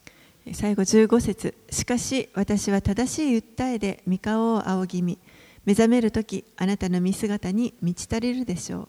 [0.52, 5.18] 最後15節しかし私は正しい訴えで御顔を仰ぎ見
[5.64, 8.88] 目覚めるときあなたの見姿に満ち足りるでしょう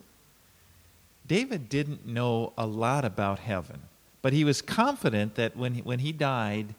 [1.34, 3.82] David didn't know a lot about heaven,
[4.22, 6.76] but he was confident that when he, when he died,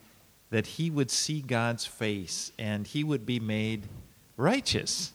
[0.51, 3.89] that he would see God's face and he would be made
[4.37, 5.13] righteous.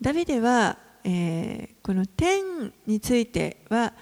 [0.00, 3.92] ダビデは、えーこの天については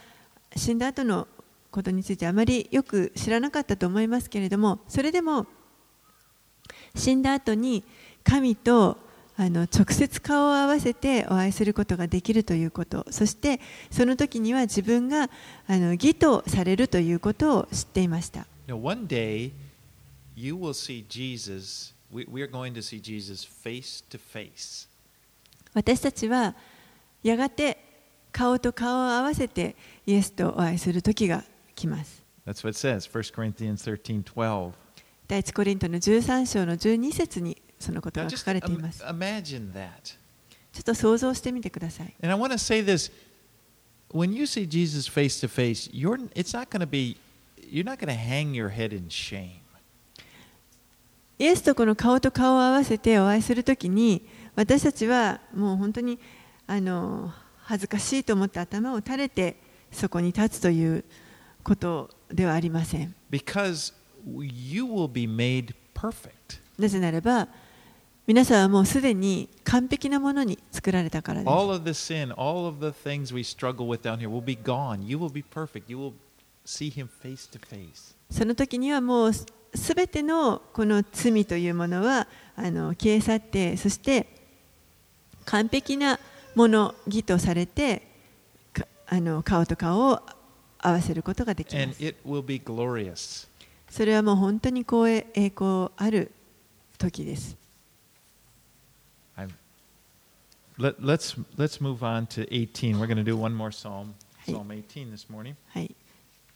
[0.55, 1.27] 死んだ後の
[1.71, 5.47] ことについてあまりよく知らなかったと思いますけれどもそれでも
[6.95, 7.85] 死んだ後に
[8.23, 8.99] 神と
[9.39, 13.61] あの直接顔を合わせてお会いすることができるということそして
[13.91, 15.29] その時には自分が
[15.67, 19.53] あの義とされるということを知っていました know, one day
[20.35, 21.95] you will see Jesus.
[22.11, 24.89] We, we are going to see Jesus face to face.
[25.75, 26.55] 私たちは
[27.23, 27.79] やがて
[28.33, 29.77] 顔と顔を合わせて
[30.07, 34.73] イエスとお会いする時が来ます That's what it says, 1 Corinthians 13 12.
[35.27, 38.99] 第一コリントの13章の12節にそのことが書かれています。
[38.99, 42.15] ちょっと想像してみてください。
[42.21, 43.13] And I want to say this
[44.13, 47.17] when you see Jesus face to face, you're, it's not going to be,
[47.71, 49.61] you're not going to hang your head in shame.
[51.39, 56.19] イエスとこの顔と顔を合わせてお会いするときに私たちはもう本当に
[56.67, 59.57] あの恥ずかしいと思って頭を垂れて
[59.93, 61.05] そこに立つという
[61.63, 63.15] ことではありません。
[63.31, 63.93] Because
[64.27, 66.61] you will be made perfect.
[66.79, 67.49] なぜならば
[68.27, 71.49] 皆さんはもうすでに完璧なものに作られたからです。
[78.29, 79.47] その時にはもうす
[79.95, 84.27] べてのこの罪というものはあの消え去って、そして
[85.45, 86.19] 完璧な
[86.57, 88.09] もの義とされて、
[89.07, 90.21] あの顔と顔を
[90.79, 91.83] 合わせることができま。
[93.89, 96.33] それはもう本当に光栄栄光ある
[96.99, 97.66] 時です。
[100.79, 102.99] Let, let's, let's move on to 18.
[102.99, 104.15] We're going to do one more psalm.
[104.47, 105.57] Psalm 18 this morning.
[105.69, 105.95] はい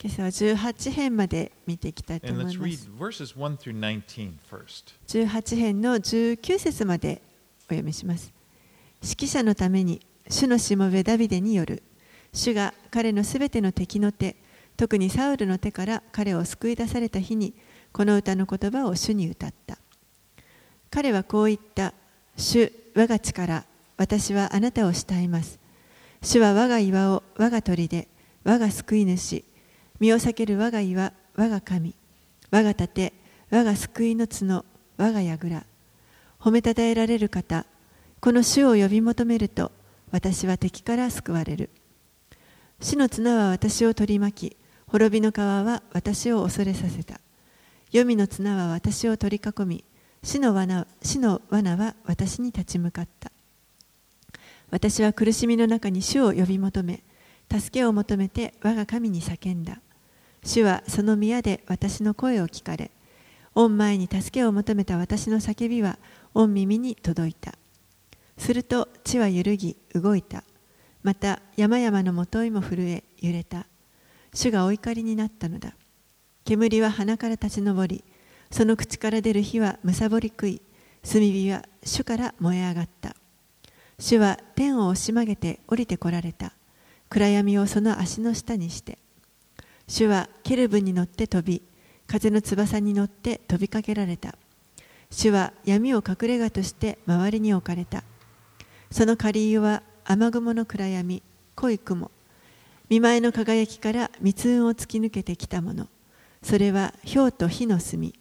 [0.03, 4.95] 今朝は18編まで見ていきたいと And 思 let's いま read す verses 1 through 19 first.
[5.09, 7.21] 18編の19節まで
[7.63, 8.33] お読みします
[9.03, 11.83] 指揮者のために主のしもべダビデによる
[12.33, 14.37] 主が彼のすべての敵の手
[14.77, 17.53] 特にサウルの手から彼を救い出された日に
[17.93, 19.79] この歌の言葉を主に歌った
[20.91, 21.93] 彼はこう言った
[22.37, 23.65] 主我が力
[24.01, 25.59] 私はあなたを慕います。
[26.23, 28.09] 主は我が岩を我が砦
[28.45, 29.45] 我が救い主。
[29.99, 31.95] 身を避ける我が岩我が神。
[32.51, 33.13] 我が盾
[33.51, 34.65] 我が救いの角
[34.97, 35.67] 我が櫓。
[36.41, 37.67] 褒めたたえられる方
[38.21, 39.71] この主を呼び求めると
[40.11, 41.69] 私は敵から救われる。
[42.81, 47.21] 死の綱は私を取り巻き滅びの川は私を恐れさせた。
[47.91, 49.85] 黄泉の綱は私を取り囲み
[50.23, 53.31] 死の罠死の罠は私に立ち向かった。
[54.71, 57.03] 私は苦しみの中に主を呼び求め
[57.51, 59.81] 助けを求めて我が神に叫んだ。
[60.45, 62.91] 主はその宮で私の声を聞かれ
[63.55, 65.99] 御前に助けを求めた私の叫びは
[66.35, 67.55] 御耳に届いた。
[68.39, 70.45] すると地は揺るぎ動いた。
[71.03, 73.67] また山々のもといも震え揺れた。
[74.33, 75.75] 主がお怒りになったのだ。
[76.45, 78.05] 煙は鼻から立ち上り
[78.51, 80.63] その口から出る火はむさぼり食い
[81.03, 83.17] 炭火は主から燃え上がった。
[84.01, 86.53] 主は天を押し曲げて降りてこられた。
[87.11, 88.99] 暗闇をその足の下にして。
[89.87, 91.63] 主はケルブに乗って飛び
[92.07, 94.37] 風の翼に乗って飛びかけられた。
[95.11, 98.03] 主は闇を隠れ家として周りに置かれた。
[98.91, 101.23] その下流は雨雲の暗闇
[101.55, 102.11] 濃い雲。
[102.89, 105.89] 見舞いの輝きから密雲を突き抜けてきたもの。
[106.43, 108.13] それは氷と火の炭。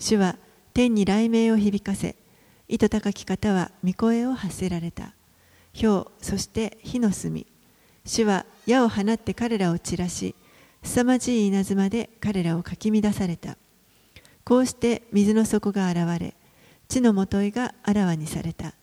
[0.00, 0.36] 主は
[0.74, 2.16] 天に雷鳴を響かせ
[2.68, 5.12] 糸高き方は御声を発せられた。
[5.74, 7.44] 氷そして火の炭
[8.04, 10.34] 主は矢を放って彼らを散らし
[10.82, 13.56] 凄まじい稲妻で彼らをかき乱された。
[14.44, 16.34] こうして水の底が現れ
[16.88, 18.74] 地のもといがあらわにされた。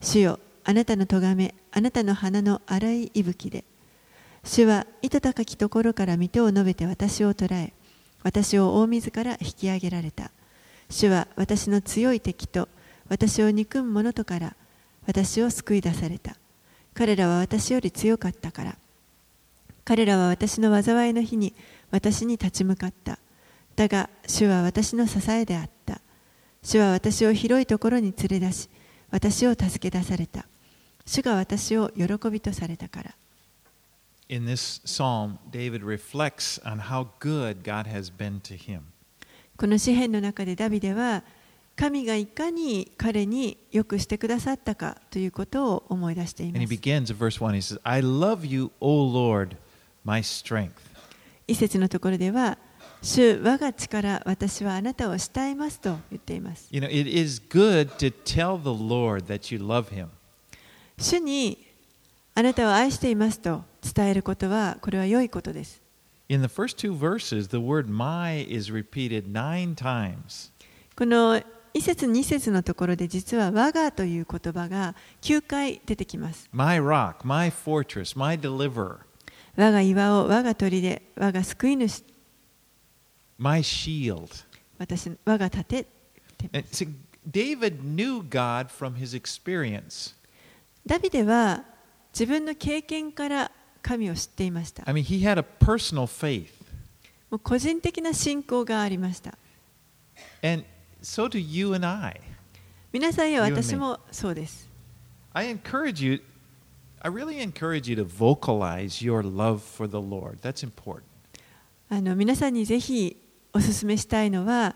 [0.00, 3.64] 主よあなたの咎めあなたの鼻の荒い息吹で。
[4.44, 7.72] 主は糸高きところから御手を述べて私を捕らえ
[8.22, 10.30] 私を大水から引き上げられた。
[10.90, 12.68] 主は私の強い敵と
[13.08, 14.56] 私を憎む者とから
[15.06, 16.36] 私を救い出された。
[16.94, 18.76] 彼らは私より強かったから。
[19.84, 21.54] 彼らは私の災いの日に
[21.90, 23.18] 私に立ち向かった。
[23.76, 26.00] だが主は私の支えであった。
[26.62, 28.68] 主は私を広いところに連れ出し
[29.10, 30.46] 私を助け出された。
[31.06, 33.14] 主が私を喜びとされたから。
[34.28, 38.80] In this psalm, David reflects on how good God has been to him.
[39.56, 41.24] この詩篇の中でダビデは
[41.78, 46.74] 神がいかに彼に良くしてくださったかということを思い出しています。
[51.46, 52.58] 一節のところでは、
[53.00, 56.68] 主我が力私はあなたを慕いますと言っています。
[60.98, 61.64] 主に
[62.34, 63.62] あなたを愛していますと
[63.94, 65.80] 伝えることは、これは良いことです。
[70.96, 71.40] この
[71.78, 76.48] 1節2節のところで実は我がという言葉が9回出てきます。
[76.50, 78.98] My rock, my fortress, my deliverer,
[79.56, 82.02] 我が岩を我が砦、我が救い主、
[83.38, 84.28] my shield.
[84.76, 85.86] 私我が盾。
[86.72, 86.88] See,
[87.24, 90.16] David knew God from his experience.
[90.84, 91.62] ダビデは
[92.12, 93.52] 自分の経験から
[93.82, 94.82] 神を知っていました。
[94.84, 96.48] I mean, he had a personal faith.
[97.30, 99.38] もう個人的な信仰がありました。
[100.42, 100.64] And
[101.01, 102.19] so do you and I.
[102.91, 103.63] 皆さんや You and me.
[103.63, 104.69] 私もそうです。
[105.33, 106.21] I encourage you,
[107.01, 110.39] I really encourage you to vocalize your love for the Lord.
[110.41, 111.03] That's important.
[111.89, 113.17] あの皆さんにぜひ
[113.53, 114.75] お勧めしたいのは、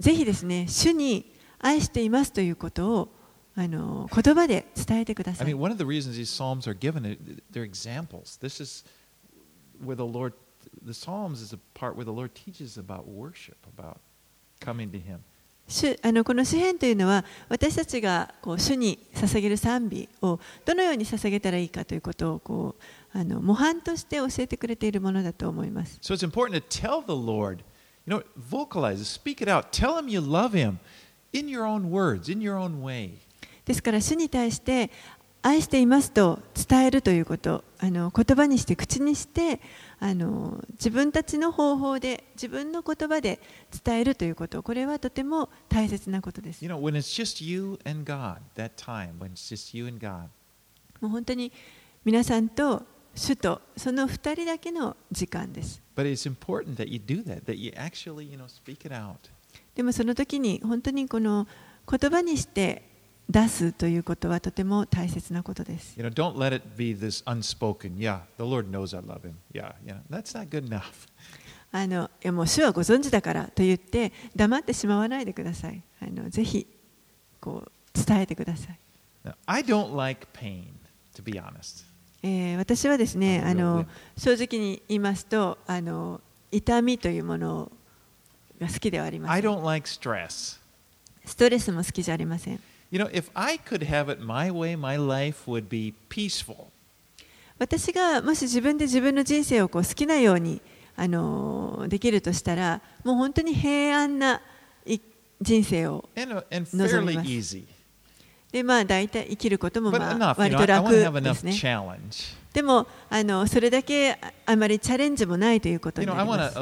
[0.00, 3.08] ぜひですね、主に愛していますということを
[3.54, 7.16] あの言葉で伝えてくださ I い mean,。one of the reasons these Psalms are given, uh,
[7.50, 8.38] they're examples.
[8.38, 8.84] This is
[9.82, 10.34] where the Lord,
[10.84, 13.98] the Psalms is a part where the Lord teaches about worship, about
[14.60, 15.24] coming to Him.
[15.71, 22.75] 主あのこの詩篇というのは私たちがこう主に捧げる賛美をどのように捧げたらいいかということをこ
[23.13, 25.97] うあの模範として教えてくれているものだと思います。
[26.01, 27.59] So it's important to tell the Lord,
[28.05, 30.77] you know, vocalize speak it out, tell Him you love Him
[31.31, 33.13] in your own words, in your own way.
[33.63, 34.91] ですから主に対して
[35.43, 36.39] 愛していますと
[36.69, 39.59] 伝えるということあの言葉にして口にして
[39.99, 43.39] あの自分たちの方法で自分の言葉で
[43.83, 46.63] 伝えるということこれはとても大切なことです。
[50.99, 51.51] もう本当に
[52.05, 52.83] 皆さんと
[53.15, 55.81] 主とその2人だけの時間です。
[59.75, 61.47] でもその時に本当にこの
[61.89, 62.90] 言葉にして
[63.31, 65.95] 出すということはとても大切なことです。
[71.71, 75.81] あのいやもう主はご存知だからと言って黙ってしまわないでください。
[76.01, 76.67] あのぜひ
[77.39, 78.79] こう伝えてください。
[82.23, 83.85] え、え、私はですね、あの
[84.17, 86.19] 正直に言いますとあの
[86.51, 87.71] 痛みというもの
[88.59, 89.05] が好きでは。
[91.23, 92.59] ストレスも好きじゃありません。
[92.91, 96.67] You know, if I could have it my way, my life would be peaceful.
[97.57, 100.61] 私がもし自分で自分の人生をこう好きなように、
[100.97, 104.41] あのー、できるとしたらもう本当に平安な
[105.39, 107.57] 人生を望みます。
[108.51, 111.53] でまあ大体生きることもまあ割と楽ですね。
[112.51, 116.57] でもあのそれだけあまりチャレンジもないということになります。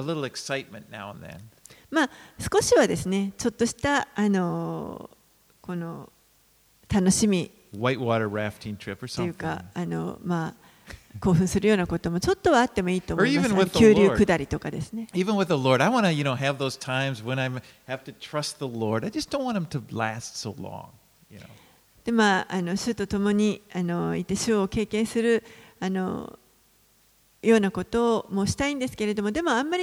[1.89, 2.09] まあ
[2.39, 6.11] 少しはですねちょっとしたあのー、この
[6.91, 10.53] 楽しみというかあの、まあ、
[11.19, 13.69] 興奮するようなこともちょっとはあってもいいと思います。
[13.71, 15.07] 急流下りとかですね。
[15.13, 17.49] Even with the Lord, I want to you know, have those times when I
[17.87, 19.05] have to trust the Lord.
[19.05, 20.87] I just don't want them to last so long.
[22.03, 25.43] でまあ、あの主と共にあのいて主を経験する
[25.79, 26.39] あの
[27.43, 29.77] ようなことをもしたいんですけれども、でもあんま。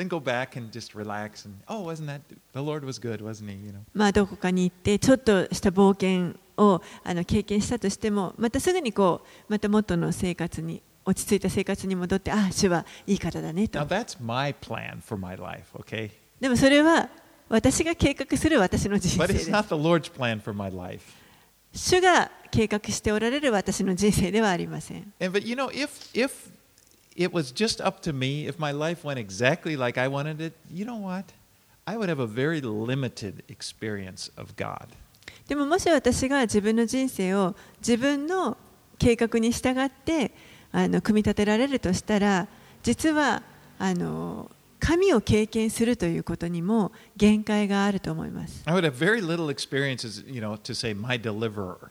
[0.00, 2.22] Then go back and just relax and, oh, wasn't that,
[2.54, 3.80] the Lord was good, wasn't he, you know.
[3.92, 16.10] まあ、どこかに行ってちょっとした冒険をあの経験したとしてもまたすぐにこうまた元の生活に落ち着いた生活に戻ってああ主はいい方だね Now と that's my plan for my life, okay?
[16.40, 17.08] でもそれは
[17.48, 21.02] 私が計画する私の人生 But で it's す not the Lord's plan for my life.
[21.72, 26.30] 主が計画しておられる私の人生ではありません And but you know, if if
[27.16, 30.54] it was just up to me, if my life went exactly like I wanted it,
[30.70, 31.32] you know what?
[31.86, 34.88] I would have a very limited experience of God.
[35.48, 38.56] でももし私が自分の人生を自分の
[38.98, 40.32] 計画に従って
[40.70, 42.46] あの組み立てられるとしたら
[42.82, 43.42] 実は
[43.78, 44.48] あの
[44.78, 48.62] 神を経験するということにも限界があると思います。
[48.66, 51.88] I would have very little experiences, you know, to say my deliverer.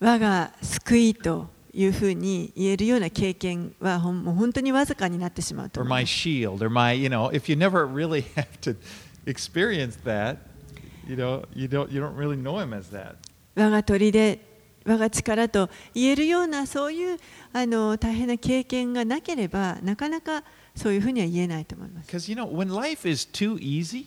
[0.00, 8.76] 我が救いというふうに言えるような経験はほんもう本当にわずかになってしまうと or my shield or my you know if you never really have to
[9.26, 10.36] experience that
[11.06, 13.16] you know you don't you don't really know him as that
[13.56, 14.38] 我が砦
[14.86, 17.18] 我が力と言えるようなそういう
[17.52, 20.44] あの大変な経験がなければなかなか
[20.76, 22.08] そういうふうには言えないと思います。
[22.08, 24.06] because you know when life is too easy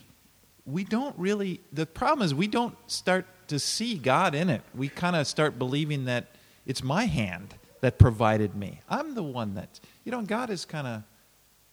[0.66, 4.90] we don't really the problem is we don't start to see god in it we
[4.90, 6.26] kind of start believing that
[6.68, 10.86] it's my hand that provided me i'm the one that you know god is kind
[10.86, 11.02] of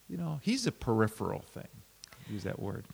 [0.09, 1.69] you know he's a peripheral thing
[2.31, 2.85] use that word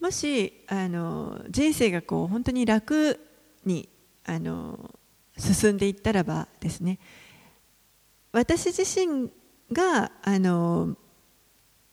[0.00, 3.18] もしあの人生がこう本当に楽
[3.64, 3.88] に
[4.24, 4.94] あの
[5.36, 6.98] 進んでいったらばですね
[8.32, 9.30] 私自身
[9.72, 10.96] があの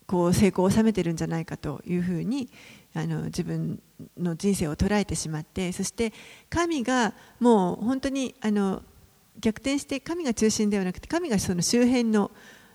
[0.06, 2.49] こう成功を収めてるんじゃないかというふうに
[2.93, 3.82] あの自分
[4.18, 6.14] の人生を捉えてしまってそして
[6.49, 8.84] 神がもう本当にあの
[9.40, 12.32] 逆転して神が中心ではなくて神がその周辺の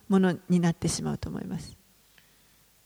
[0.09, 1.77] ものになってしまうと思います。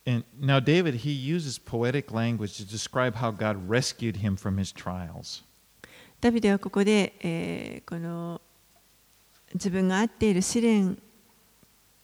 [0.07, 4.75] And now David, he uses poetic language to describe how God rescued him from his
[4.75, 5.43] trials.
[6.21, 8.41] ダビデはここで、えーこの
[9.55, 10.99] 自分が合っている試練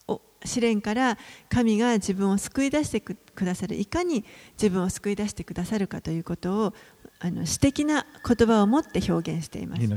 [0.06, 1.18] を試練から
[1.48, 6.74] 神が自分を救い出してくくださるいかに自分を救い出してくださるかということを
[7.22, 9.82] あの素敵な言葉を持って表現しています。
[9.82, 9.88] You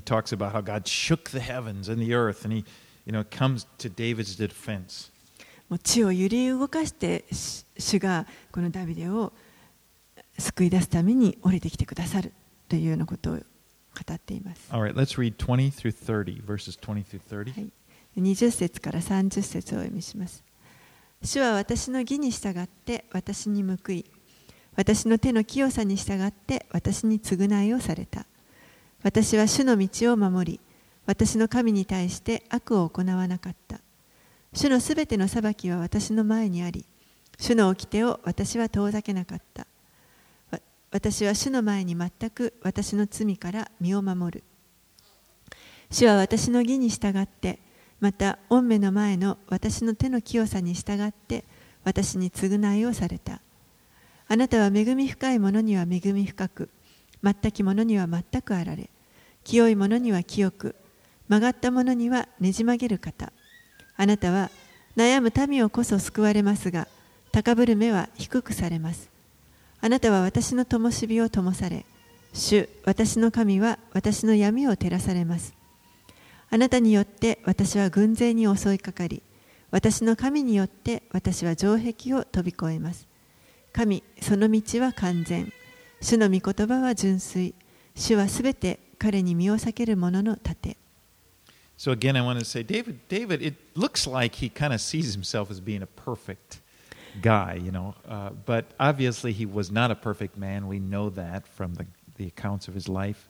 [5.69, 7.25] もう地を揺り動かして
[7.77, 9.31] 主がこのダビデを
[10.37, 12.33] 救い出すために降りてきてくださる
[12.67, 13.41] というようなことを語
[14.13, 14.67] っています。
[18.17, 20.43] 20節から30節を読みします。
[21.23, 24.05] 主は私の義に従って私に報い。
[24.75, 28.25] 私の手の清さに従って私に償いをされた。
[29.03, 30.59] 私は主の道を守り、
[31.05, 33.79] 私の神に対して悪を行わなかった。
[34.53, 36.85] 主のすべての裁きは私の前にあり、
[37.37, 39.67] 主の掟を私は遠ざけなかった。
[40.91, 44.43] 私は主の前に全く私の罪から身を守る。
[45.89, 47.59] 主は私の義に従って、
[47.99, 51.43] また御目の前の私の手の清さに従って、
[51.83, 53.41] 私に償いをされた。
[54.33, 56.69] あなたは恵み深い者には恵み深く、
[57.21, 58.89] 全き者には全くあられ、
[59.43, 60.73] 清い者には清く、
[61.29, 63.31] 曲がった者にはねじ曲げる方。
[63.95, 64.49] あなたは
[64.97, 66.87] 悩む民をこそ救われますが、
[67.31, 69.07] 高ぶる目は低くされます。
[69.81, 71.85] あなたは私の灯火を灯され、
[72.33, 75.53] 主、私の神は私の闇を照らされます。
[76.49, 79.21] あなたによって私は軍勢に襲いかかり、
[79.69, 83.12] 私の神によって私は城壁を飛び越えます。
[83.73, 85.51] 神、その道は完全。
[85.99, 87.55] 主の御言葉は純粋。
[87.95, 90.77] 主はすべて彼に身を避ける者の盾。
[91.75, 95.49] So again, I want to say, David, David, it looks like he kind of sees himself
[95.49, 96.61] as being a perfect
[97.19, 100.67] guy, you know, uh, but obviously he was not a perfect man.
[100.67, 103.27] We know that from the, the accounts of his life.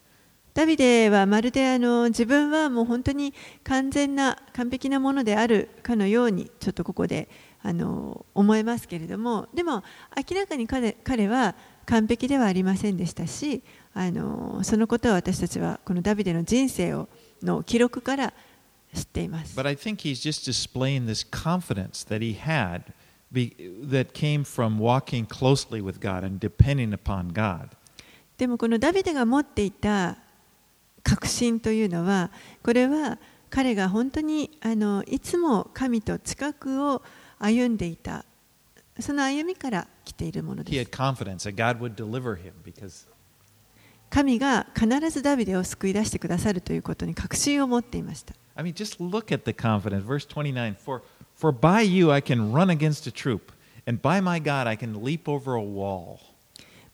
[0.54, 3.34] ダビデはまるであの自分はもう本当に
[3.64, 7.28] 完全な完璧なものであるかのようにちょっとここで
[7.64, 9.84] あの思えますけれどもでも
[10.30, 11.55] 明らかに彼,彼は
[11.86, 17.07] 完璧ではありませんでしたしあのそのことを私たちはこのダビデの人生を
[17.41, 18.34] の記録から
[18.93, 19.55] 知っています。
[28.38, 30.18] でもこのダビデが持っていた
[31.01, 32.30] 確信というのは
[32.64, 33.18] これは
[33.49, 37.01] 彼が本当にあのいつも神と近くを
[37.44, 38.24] 歩んでいた。
[39.00, 40.76] その歩みから来ているものです。
[44.10, 48.34] 神が必ずダビデを救い出してくださるということに確信を持っていました。
[48.56, 48.74] I mean,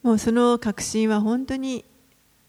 [0.02, 1.84] もうその確信は本当に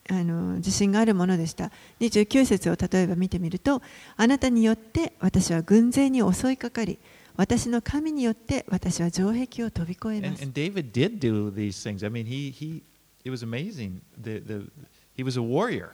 [0.09, 1.71] あの自信があるものでした。
[2.01, 3.83] 29節を例えば見てみると、
[4.17, 6.99] あなたによって私は軍勢に襲いかかり、
[7.41, 12.05] 私の神によって私は城壁を飛び越えま And, す and David did do these things.
[12.05, 12.82] I mean, he, he,
[13.24, 14.03] it was amazing.
[14.22, 14.70] The, the,
[15.16, 15.93] he was a warrior,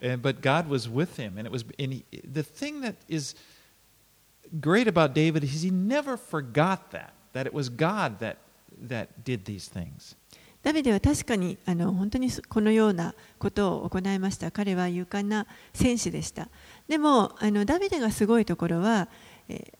[0.00, 1.38] and, but God was with him.
[1.38, 3.34] And, it was, and he, the thing that is
[4.60, 8.36] great about David is he never forgot that, that it was God that,
[8.80, 10.14] that did these things.
[10.62, 14.52] ダビデは確かにあの本当にこのようなことを行いました。
[14.52, 16.48] 彼は勇敢な戦士でした。
[16.86, 19.08] でもあのダビデがすごいところは、
[19.48, 19.79] えー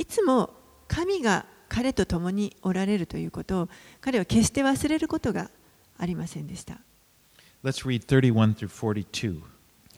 [0.00, 0.48] いつも
[0.88, 3.68] 神が彼と共におられるということを
[4.00, 5.50] 彼は決して忘れることが
[5.98, 6.78] ありませんでした。
[7.62, 8.68] Let's read 31 through
[9.04, 9.40] 42.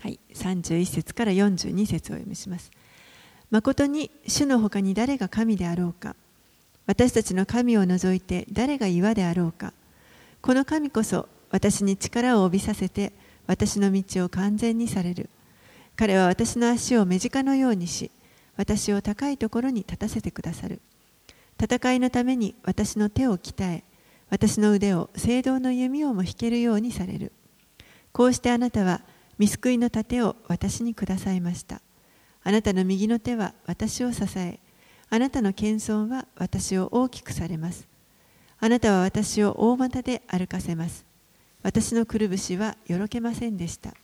[0.01, 2.73] はい、31節から42節をお読みします。
[3.53, 6.17] 誠に主の他に誰が神であろうか
[6.87, 9.73] 私たちの神を除いて誰が岩であろうか
[10.41, 13.13] この神こそ私に力を帯びさせて
[13.47, 15.29] 私の道を完全にされる
[15.97, 18.11] 彼は私の足を目近のようにし
[18.57, 20.81] 私を高いところに立たせてくださる
[21.61, 23.85] 戦いのために私の手を鍛え
[24.31, 27.33] 私の腕を聖堂の弓をも引けるようにされる
[28.13, 29.01] こうしてあなたは
[29.39, 31.81] 見救いの盾を私にくださいました。
[32.45, 34.61] あなたの右の手は私を支え、
[35.11, 37.89] あなたの謙遜は私を大きくされます。
[38.61, 41.05] あなたは私を大股で歩かせます。
[41.63, 43.95] 私のくるぶしはよろけませんでした。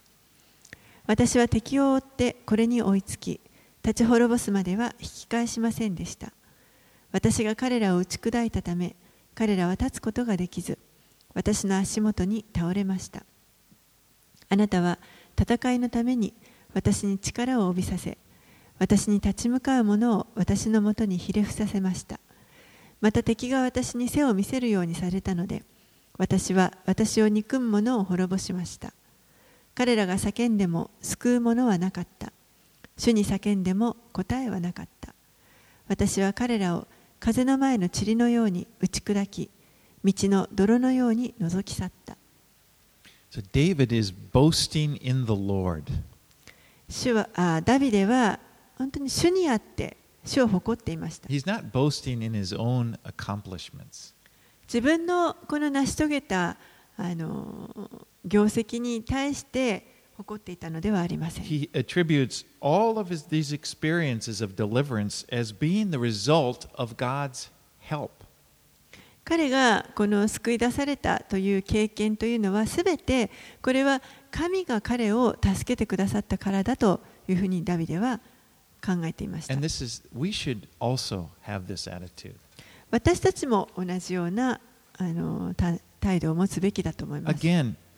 [1.07, 3.40] 私は敵を追ってこれに追いつき、
[3.82, 6.32] 立ち滅ぼすまでは引き返しませんでした。
[7.12, 8.96] 私が彼らを打ち砕いたため
[9.34, 10.78] 彼らは立つことができず
[11.34, 13.24] 私の足元に倒れました。
[14.50, 14.98] あなたは
[15.40, 16.34] 戦いのために
[16.74, 18.18] 私に力を帯びさせ
[18.78, 22.20] 私に立ち向かう者を私のもとにひれ伏させました。
[23.00, 25.62] また敵が私に背を見せるようにされたので
[26.18, 28.92] 私は私を憎む者を滅ぼしました。
[29.74, 32.32] 彼らが叫んでも救う者はなかった。
[32.99, 35.14] 主に叫んでも答えはなかった
[35.88, 36.86] 私は彼らを
[37.20, 39.49] 風の前の塵のように打ち砕き
[40.05, 42.16] 道の泥のように覗き去った
[43.30, 45.84] So David is boasting in the Lord.
[46.88, 48.38] 主はあダビデは
[48.78, 54.14] 本当に主にあって主を誇っていました He's not boasting in his own accomplishments.
[54.66, 56.57] 自分のこの成し遂げた
[56.96, 57.70] あの
[58.24, 61.44] 業績に対して起こっていたのではありません。
[69.24, 73.30] 彼がこの救い出されたという経験というのは全て
[73.62, 78.18] これは神が彼を助けてくださったからだというふにダビデは
[78.84, 79.54] 考えていました。
[82.90, 84.60] 私たちも同じような
[84.96, 85.54] あの
[86.00, 87.34] 態度を持つべきだと思います。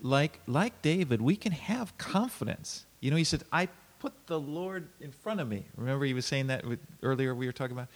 [0.01, 2.85] like, like David, we can have confidence.
[2.99, 3.69] You know, he said, I
[3.99, 5.65] put the Lord in front of me.
[5.75, 7.87] Remember, he was saying that with, earlier we were talking about?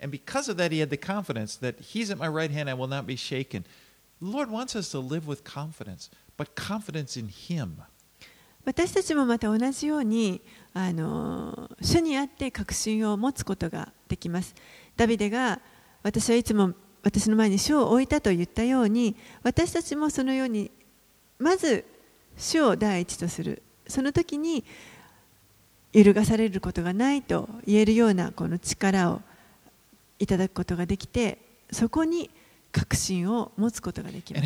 [0.00, 2.74] And because of that, he had the confidence that he's at my right hand, I
[2.74, 3.64] will not be shaken.
[4.20, 7.82] The Lord wants us to live with confidence, but confidence in him.
[8.64, 10.40] 私たちもまた同じように
[10.72, 14.54] あの主にあって確信を持つことができます。
[14.96, 15.60] ダビデが
[16.04, 16.72] 私はいつも
[17.02, 20.70] 私の前に主を置いたと言ったように私たちもそのように
[21.39, 21.85] まず
[22.37, 23.61] 主を第一とする。
[23.87, 24.63] その時に
[25.93, 29.21] 揺るがされることがないと言えるようなこの力を
[30.19, 31.37] いただくことができて
[31.71, 32.29] そこに
[32.71, 34.39] 確信を持つことができる。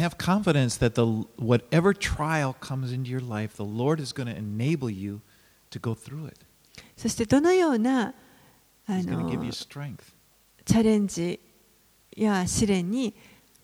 [6.95, 8.13] そしてどのような
[10.65, 11.39] チャレンジ
[12.15, 13.15] や試練に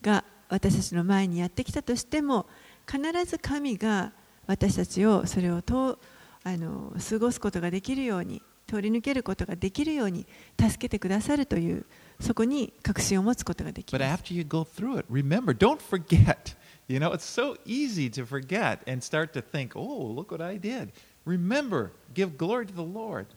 [0.01, 2.47] が私たちの前にやってきたとしても、
[2.89, 4.13] 必ず神が
[4.45, 5.99] 私たちをそれをと
[6.43, 10.25] あの過ごすことができるように通り抜けることができるように
[10.59, 11.85] 助けてくださるという
[12.19, 14.23] そこに確信を持つことができ But ます。
[14.23, 16.55] after you go through it, remember, don't forget.
[16.87, 20.57] You know, it's so easy to forget and start to think, oh, look what I
[20.57, 20.91] did.
[21.25, 23.27] Remember, give glory to the Lord.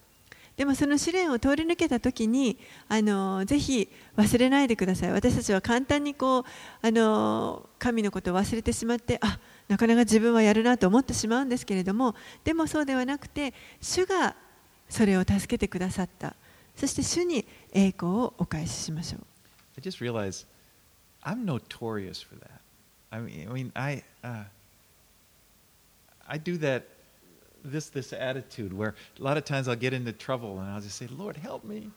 [0.60, 3.88] でもその試練を通り抜けた時にあのぜひ
[4.18, 5.10] 忘れないでください。
[5.10, 6.44] 私たちは簡単にこう
[6.86, 9.38] あの神のことを忘れてしまってあ
[9.68, 14.36] なかなか自分はやるなと思ってしまうんですけれどもでもそうではなくて主が
[14.90, 16.36] それを助けてくださった。
[16.76, 19.20] そして主に栄光をお返ししましょう。
[19.78, 20.46] I just realized
[21.22, 22.50] I'm notorious for that.
[23.10, 24.44] I mean, I mean, I, uh,
[26.26, 26.82] I do that,
[27.63, 30.97] this, this attitude where a lot of times I'll get into trouble and I'll just
[30.97, 31.91] say, Lord, help me.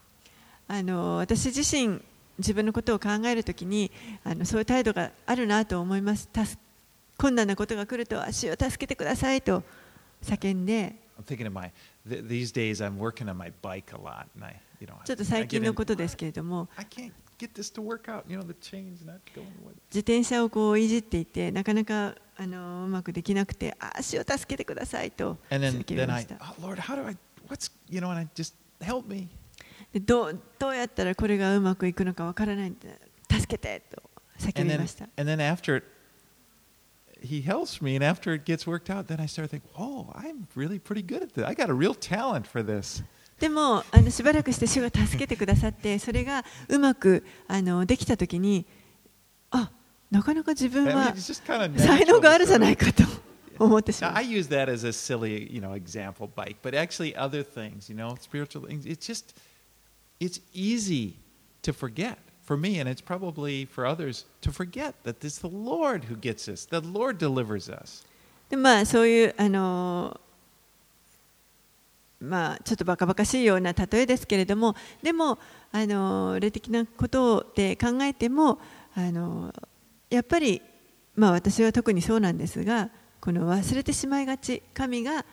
[0.68, 2.01] あの私自身
[2.38, 3.90] 自分のことを考えるときに
[4.22, 6.59] あのそういう態度があるなと思いますたす
[7.16, 9.62] 困難なことが来ると足を助けてくださいと
[10.22, 11.72] 叫んで I'm thinking of my,
[12.09, 14.26] th- these days I'm working on my bike a lot.
[14.36, 17.11] And I, you know, ちょっと I 最 get 近 in- のことですけれども I can't
[17.42, 18.24] get this to work out.
[18.28, 26.36] You know, the chain's not going with 自転車をこういじっていてなかなかあのうまくできなくてあ足を助けてくださいと And then, 叫び then ま I, した
[26.36, 27.16] oh, Lord, how do I,
[27.49, 29.28] what's, you know, and I just, help me.
[29.92, 32.99] でどうどうやったらこれがうまくいくのかわからないんで
[33.30, 34.03] 助けてと
[34.38, 35.86] 叫 And び then, ました and then after it,
[37.20, 40.46] he helps me, and after it gets worked out, then I start thinking, oh, I'm
[40.55, 41.44] really pretty good at this.
[41.44, 43.03] I got a real talent for this.
[43.39, 48.65] でもあのしばらくして主が助けてくださってそれがうまくあのできたときに
[49.51, 49.69] あ
[50.11, 51.15] なかなか自分 I は
[51.77, 53.03] 才能があるじゃないかと
[53.57, 57.89] 思ってしま I う use that as a silly, you know, example bike, but actually other things,
[57.89, 58.86] you know, spiritual things.
[58.86, 59.36] It's just,
[60.19, 61.15] it's easy
[61.63, 66.05] to forget for me, and it's probably for others to forget that it's the Lord
[66.05, 66.65] who gets us.
[66.65, 68.05] The Lord delivers us.
[68.49, 70.19] でまあそういうあの
[72.24, 75.38] まあちょっとバカバカしいような例えですけれどもでも
[75.71, 78.59] あの霊的なことで考えても
[78.95, 79.53] あの
[80.09, 80.61] やっぱり
[81.15, 85.26] まあ私は特にそうなんですがこの忘れてしまいがち神が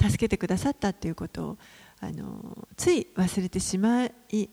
[0.00, 1.58] 助けてくださったということを
[2.00, 4.48] あのつい忘れてしまい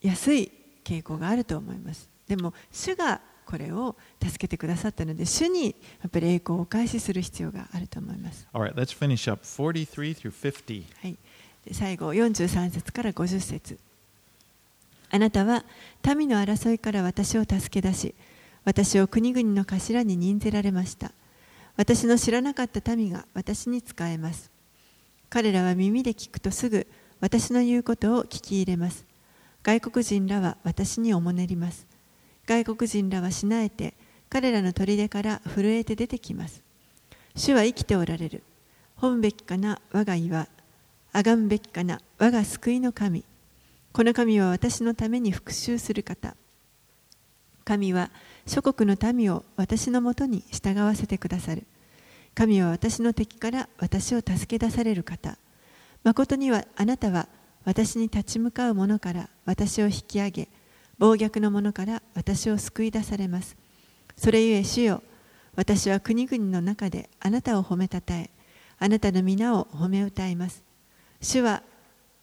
[0.00, 0.52] やすい
[0.84, 2.10] 傾向があると思います。
[2.26, 3.20] でも主が
[3.52, 8.48] これを助けてくださったので主にやっぱり栄光をお返しする必要があると思います。
[8.54, 10.84] All right, let's finish up 43 through 50.
[11.02, 11.18] はい、
[11.66, 13.78] で最後43節から50節
[15.10, 15.66] あなたは
[16.16, 18.14] 民の争いから私を助け出し、
[18.64, 21.12] 私を国々の頭に任ぜられました。
[21.76, 24.50] 私の知らなかった民が私に仕えます。
[25.28, 26.86] 彼らは耳で聞くとすぐ
[27.20, 29.04] 私の言うことを聞き入れます。
[29.62, 31.91] 外国人らは私におもねります。
[32.46, 33.94] 外国人らはしなえて
[34.28, 36.62] 彼らの砦から震えて出てきます。
[37.36, 38.42] 主は生きておられる。
[38.98, 40.48] 褒むべきかな我が岩。
[41.12, 43.24] あがむべきかな我が救いの神。
[43.92, 46.34] この神は私のために復讐する方。
[47.64, 48.10] 神は
[48.46, 51.64] 諸国の民を私のもとに従わせてくださる。
[52.34, 55.36] 神は私の敵から私を助け出される方。
[56.04, 57.28] 誠にはあなたは
[57.64, 60.48] 私に立ち向かう者から私を引き上げ、
[61.02, 63.56] 暴虐の者から私を救い出されます。
[64.16, 65.02] それゆえ主よ、
[65.56, 68.30] 私は国々の中であなたを褒めたたえ、
[68.78, 70.62] あなたの皆を褒め歌います。
[71.20, 71.64] 主は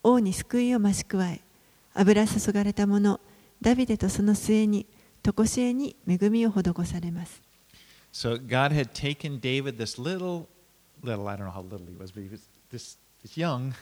[0.02, 1.42] 王に救いを増し加え、
[1.94, 3.20] 油注がれた者、
[3.60, 4.86] ダビデとその末に、
[5.22, 7.42] とこしえに恵みを施されます。
[8.14, 10.46] So God had taken David, this little,
[11.04, 13.74] little, I don't know how little he was, but he was this, this young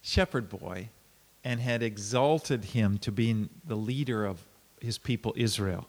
[0.00, 0.88] shepherd boy,
[1.48, 4.36] and had exalted him to being the leader of
[4.82, 5.86] his people Israel.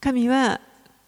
[0.00, 0.60] 神は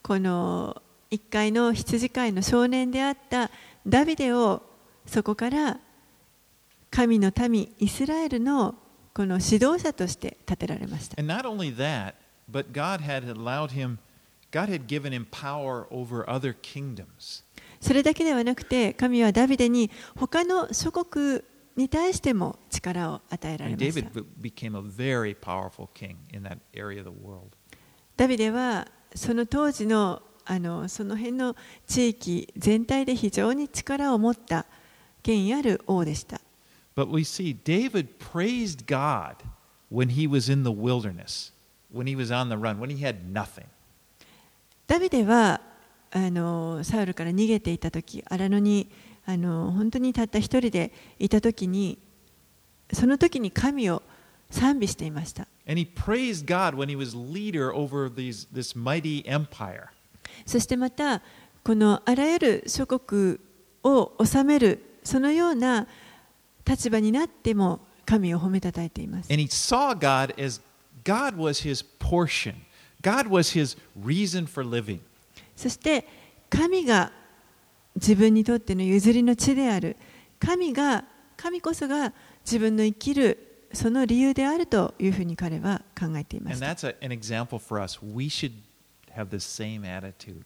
[0.03, 0.81] この
[1.11, 3.51] 一回の羊飼いの少年であった
[3.87, 4.63] ダビデを
[5.05, 5.79] そこから
[6.91, 8.75] 神の民イスラエルの
[9.15, 11.21] この指導者として立てられました。
[11.21, 12.15] And not only that,
[12.51, 13.99] but God had allowed him,
[14.51, 17.45] God had given him power over other kingdoms.
[17.83, 21.43] それだけではなくて神はダビデに他の諸国
[21.77, 24.25] に対しても力を与えられました David。
[24.41, 27.49] be- became a very powerful king in that area of the world.
[28.17, 31.55] ダビデはその当時のあのその辺の
[31.87, 34.67] 地域全体で非常に力を持った
[35.23, 36.41] 権威ある王でした。
[36.97, 39.37] But we see David praised God
[39.91, 41.53] when he was in the wilderness,
[41.93, 43.67] when he was on the run, when he had nothing.
[44.87, 45.61] ダビデは
[46.15, 48.91] あのサウルから逃げていた時アラに
[49.25, 51.99] あの本当にたった一人でいた時に
[52.93, 54.03] その時に神を
[54.51, 55.49] 賛美していました。
[60.45, 61.23] そしてまた
[61.65, 63.39] このあらゆる諸国
[63.83, 65.87] を治めるそのような
[66.69, 69.33] 立場になっても神を褒めたたえています。
[75.57, 76.07] そして
[76.51, 77.13] 神が
[77.97, 79.97] 自分にとっての譲りの地である
[80.39, 81.05] 神が
[81.37, 82.13] 神こそが
[82.45, 86.51] 自分の生きるその理由であるというふうに彼は考えていま
[89.87, 90.43] attitude.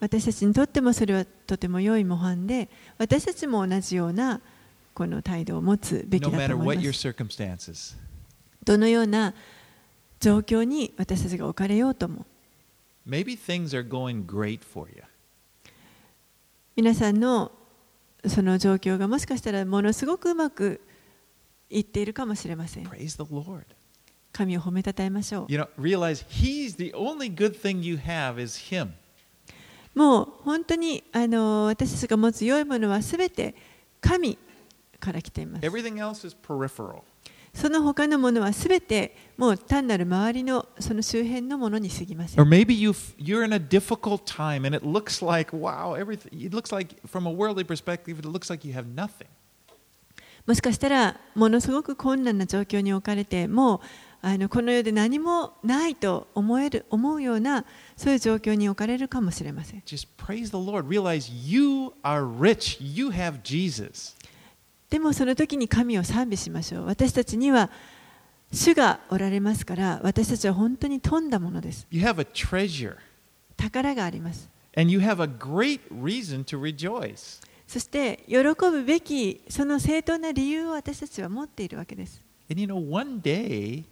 [0.00, 4.40] 私たちにとってもそれはとても良い模範で私たちも同じような
[4.94, 7.98] この態度を持つべきだと思います。
[8.64, 9.34] どのような
[10.18, 12.26] 状況に私たちが置かれようとも
[13.10, 15.02] Maybe things are going great for you.
[16.76, 17.50] 皆さんの
[18.24, 20.80] その状況がもしかしたらものすごくうまく
[21.68, 22.84] いっているかもしれません。
[22.84, 23.64] Praise the Lord.
[24.30, 25.46] 神を褒めたたえましょう。
[25.48, 28.90] You know, realize He's the only good thing you have is Him.
[29.92, 33.56] もう本当にあの私たちが持つ良いものはすべて
[34.00, 34.38] 神
[35.00, 35.66] から来ています。
[35.66, 37.02] Everything else is peripheral.
[37.52, 42.48] その他のものはすべてもう単なる周りのその周辺のものに過ぎませ Or ん。
[42.48, 46.96] maybe you you're in a difficult time and it looks like wow, everything it looks like
[47.06, 49.26] from a worldly perspective it looks like you have nothing.
[50.46, 53.80] もしかしたらものすごく困難な状況に置かれてもう
[54.22, 57.64] あのこの世で何もないと思える思うような
[57.96, 59.80] そういう状況に置かれるかもしれません。
[59.86, 60.86] Just praise the Lord.
[60.86, 62.78] Realize you are rich.
[62.80, 64.14] You have Jesus.
[64.90, 66.86] でもその時に神を賛美しましょう。
[66.86, 67.70] 私たちには
[68.52, 71.86] 主がおられますから私たちは本当に富んだものです。
[71.90, 72.96] You have a treasure
[73.56, 74.50] 宝があります。
[74.74, 77.40] and you have a great reason to rejoice.
[77.66, 82.20] そして喜ぶべきその正当な理由を私たちは持っているわけです。
[82.50, 83.84] And you know, one day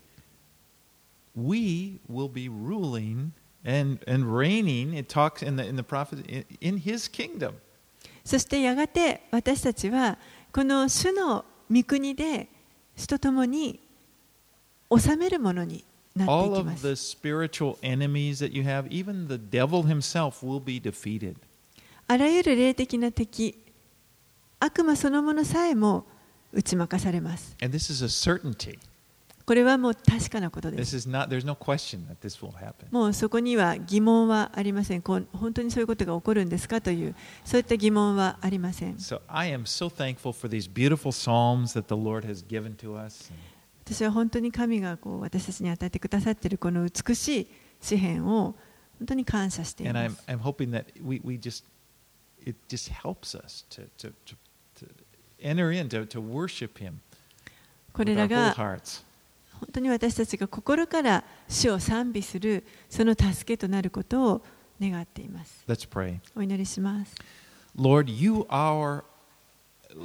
[1.36, 3.30] we will be ruling
[3.64, 4.98] and, and reigning.
[4.98, 6.24] It talks in the in the prophet
[6.60, 7.54] in, his kingdom.
[8.24, 10.18] そしてやがて私たちは
[10.58, 12.48] この主の御国で
[12.96, 13.78] 人ともに
[14.90, 15.84] 治めるものに
[16.16, 16.32] なって
[16.64, 16.76] い。
[22.08, 23.56] あらゆる霊的な敵、
[24.58, 26.06] 悪魔そのものさえも
[26.52, 27.54] 打ち負かされます。
[29.48, 30.80] これはもう確かなことです。
[32.90, 35.00] もうそこには疑問はありません。
[35.00, 37.14] こう本当にそういうことが起こるんですかという、
[37.46, 38.98] そういった疑問はありません。
[43.86, 47.46] 私は本当に神がこう私たちに与えてくださっているこの美しい
[47.80, 48.54] 詩篇を
[48.98, 50.26] 本当に感謝してます。
[59.00, 59.07] こ。
[59.60, 64.42] 本当に私たちが心から主を賛美するその助けとなることを
[64.80, 65.64] 願っています。
[65.66, 66.18] Let's pray.
[66.36, 67.14] お祈りします。
[67.76, 69.04] Lord, you are,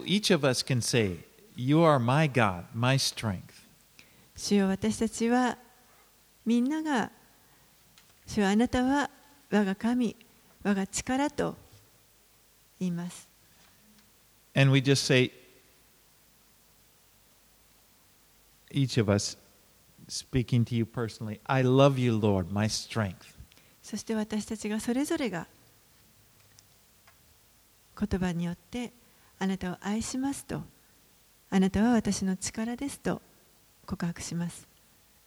[0.06, 1.20] each of us can say,
[1.56, 3.64] You are my God, my strength.
[4.36, 5.58] 主よ私たちは
[6.46, 7.12] みんなが
[8.26, 9.10] 主よあなたは
[9.52, 10.16] 我が神、
[10.64, 11.56] 我が力と
[12.80, 13.28] 言います。
[14.56, 15.32] And we just say,
[18.72, 19.38] each of us
[20.08, 23.36] speaking to you personally, I love you, Lord, my strength.
[23.82, 25.48] そして私たちがそれぞれが
[28.00, 28.94] 言葉によって
[29.40, 30.64] あなたを愛しますと
[31.50, 33.22] あなたは私の力ですと
[33.86, 34.68] 告白します。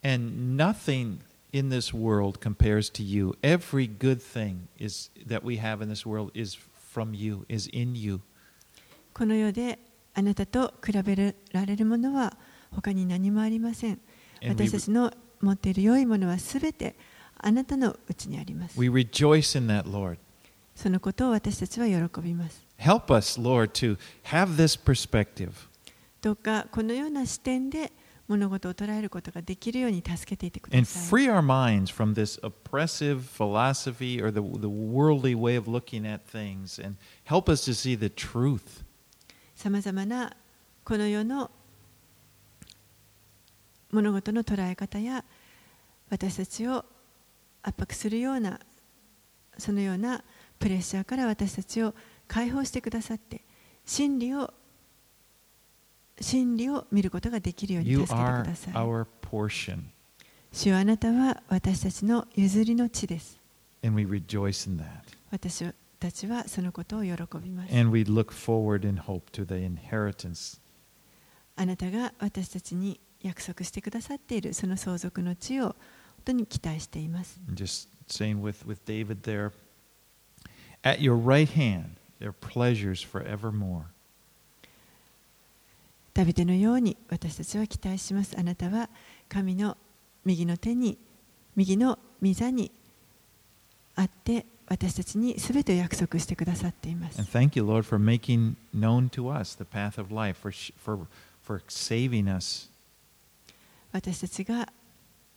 [0.03, 1.18] And nothing
[1.53, 3.37] in this world compares to you.
[3.43, 6.57] Every good thing is that we have in this world is
[6.93, 8.20] from you, is in you.
[9.12, 9.79] この世で
[10.14, 12.37] あなたと比べられるものは
[12.70, 14.01] 他に何もありません。
[14.44, 15.12] And we, 私たちの
[15.42, 16.96] 持っている良いものはすべて
[17.38, 18.80] あなたのうちにあります。
[18.80, 20.18] we rejoice in that, Lord.
[20.76, 22.66] そのことを私たちは喜びます。
[22.80, 25.52] Help us, Lord, to have this perspective.
[26.22, 27.92] どうかこのような視点で
[28.28, 31.04] 物事を捉えることができるように助けていてくだ and さい。
[31.04, 36.22] free our minds from this oppressive philosophy or the, the worldly way of looking at
[36.26, 38.84] things and help us to see the truth.
[39.56, 40.36] さまざまな
[40.84, 41.52] この世の
[43.93, 45.24] 物事の捉え方や
[46.11, 46.84] 私たちを
[47.62, 48.61] 圧迫するような
[49.59, 50.22] そのような
[50.59, 51.95] プレッシャーから私たちを
[52.28, 53.43] 解放してくださって
[53.84, 54.53] 真理を
[56.20, 58.16] 真理を見ることができるように助けてく
[58.47, 58.74] ださい。
[58.74, 59.80] our portion,
[60.51, 63.39] 主よあなたは私たちの譲りの地です。
[63.84, 64.84] and we rejoice in that.
[65.30, 65.70] 私
[66.01, 67.76] たちはそのことを喜びます。
[67.76, 70.59] And we look forward in hope to the inheritance
[71.57, 75.74] あなたが私たちに約束してくださっているその相続の地を本
[76.27, 77.39] 当に期待しています。
[77.53, 79.53] Just saying with, with David there,
[80.83, 83.83] at your right hand, there are pleasures forevermore.
[86.14, 88.35] ダビデのように私たちは期待します。
[88.39, 88.89] あなたは
[89.29, 89.77] 神の
[90.24, 90.99] 右の手に、
[91.55, 92.70] 右の御座に
[93.97, 97.31] あって私たちに全てを約束してくださっています And。
[97.31, 101.07] thank you, Lord, for making known to us the path of life, for, for,
[101.43, 102.68] for saving us.
[103.93, 104.72] 私たちが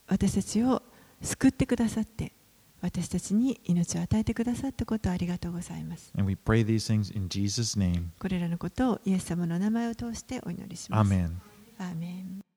[0.07, 0.81] 私たちを
[1.21, 2.33] 救ってくださって
[2.81, 6.11] 私たちに命を与えてくださったことをありがとうございます。
[6.17, 8.05] And we pray these things in Jesus' name.
[8.19, 10.99] これらのことをイエス様の名前を通してお祈りします。
[10.99, 12.48] アーメン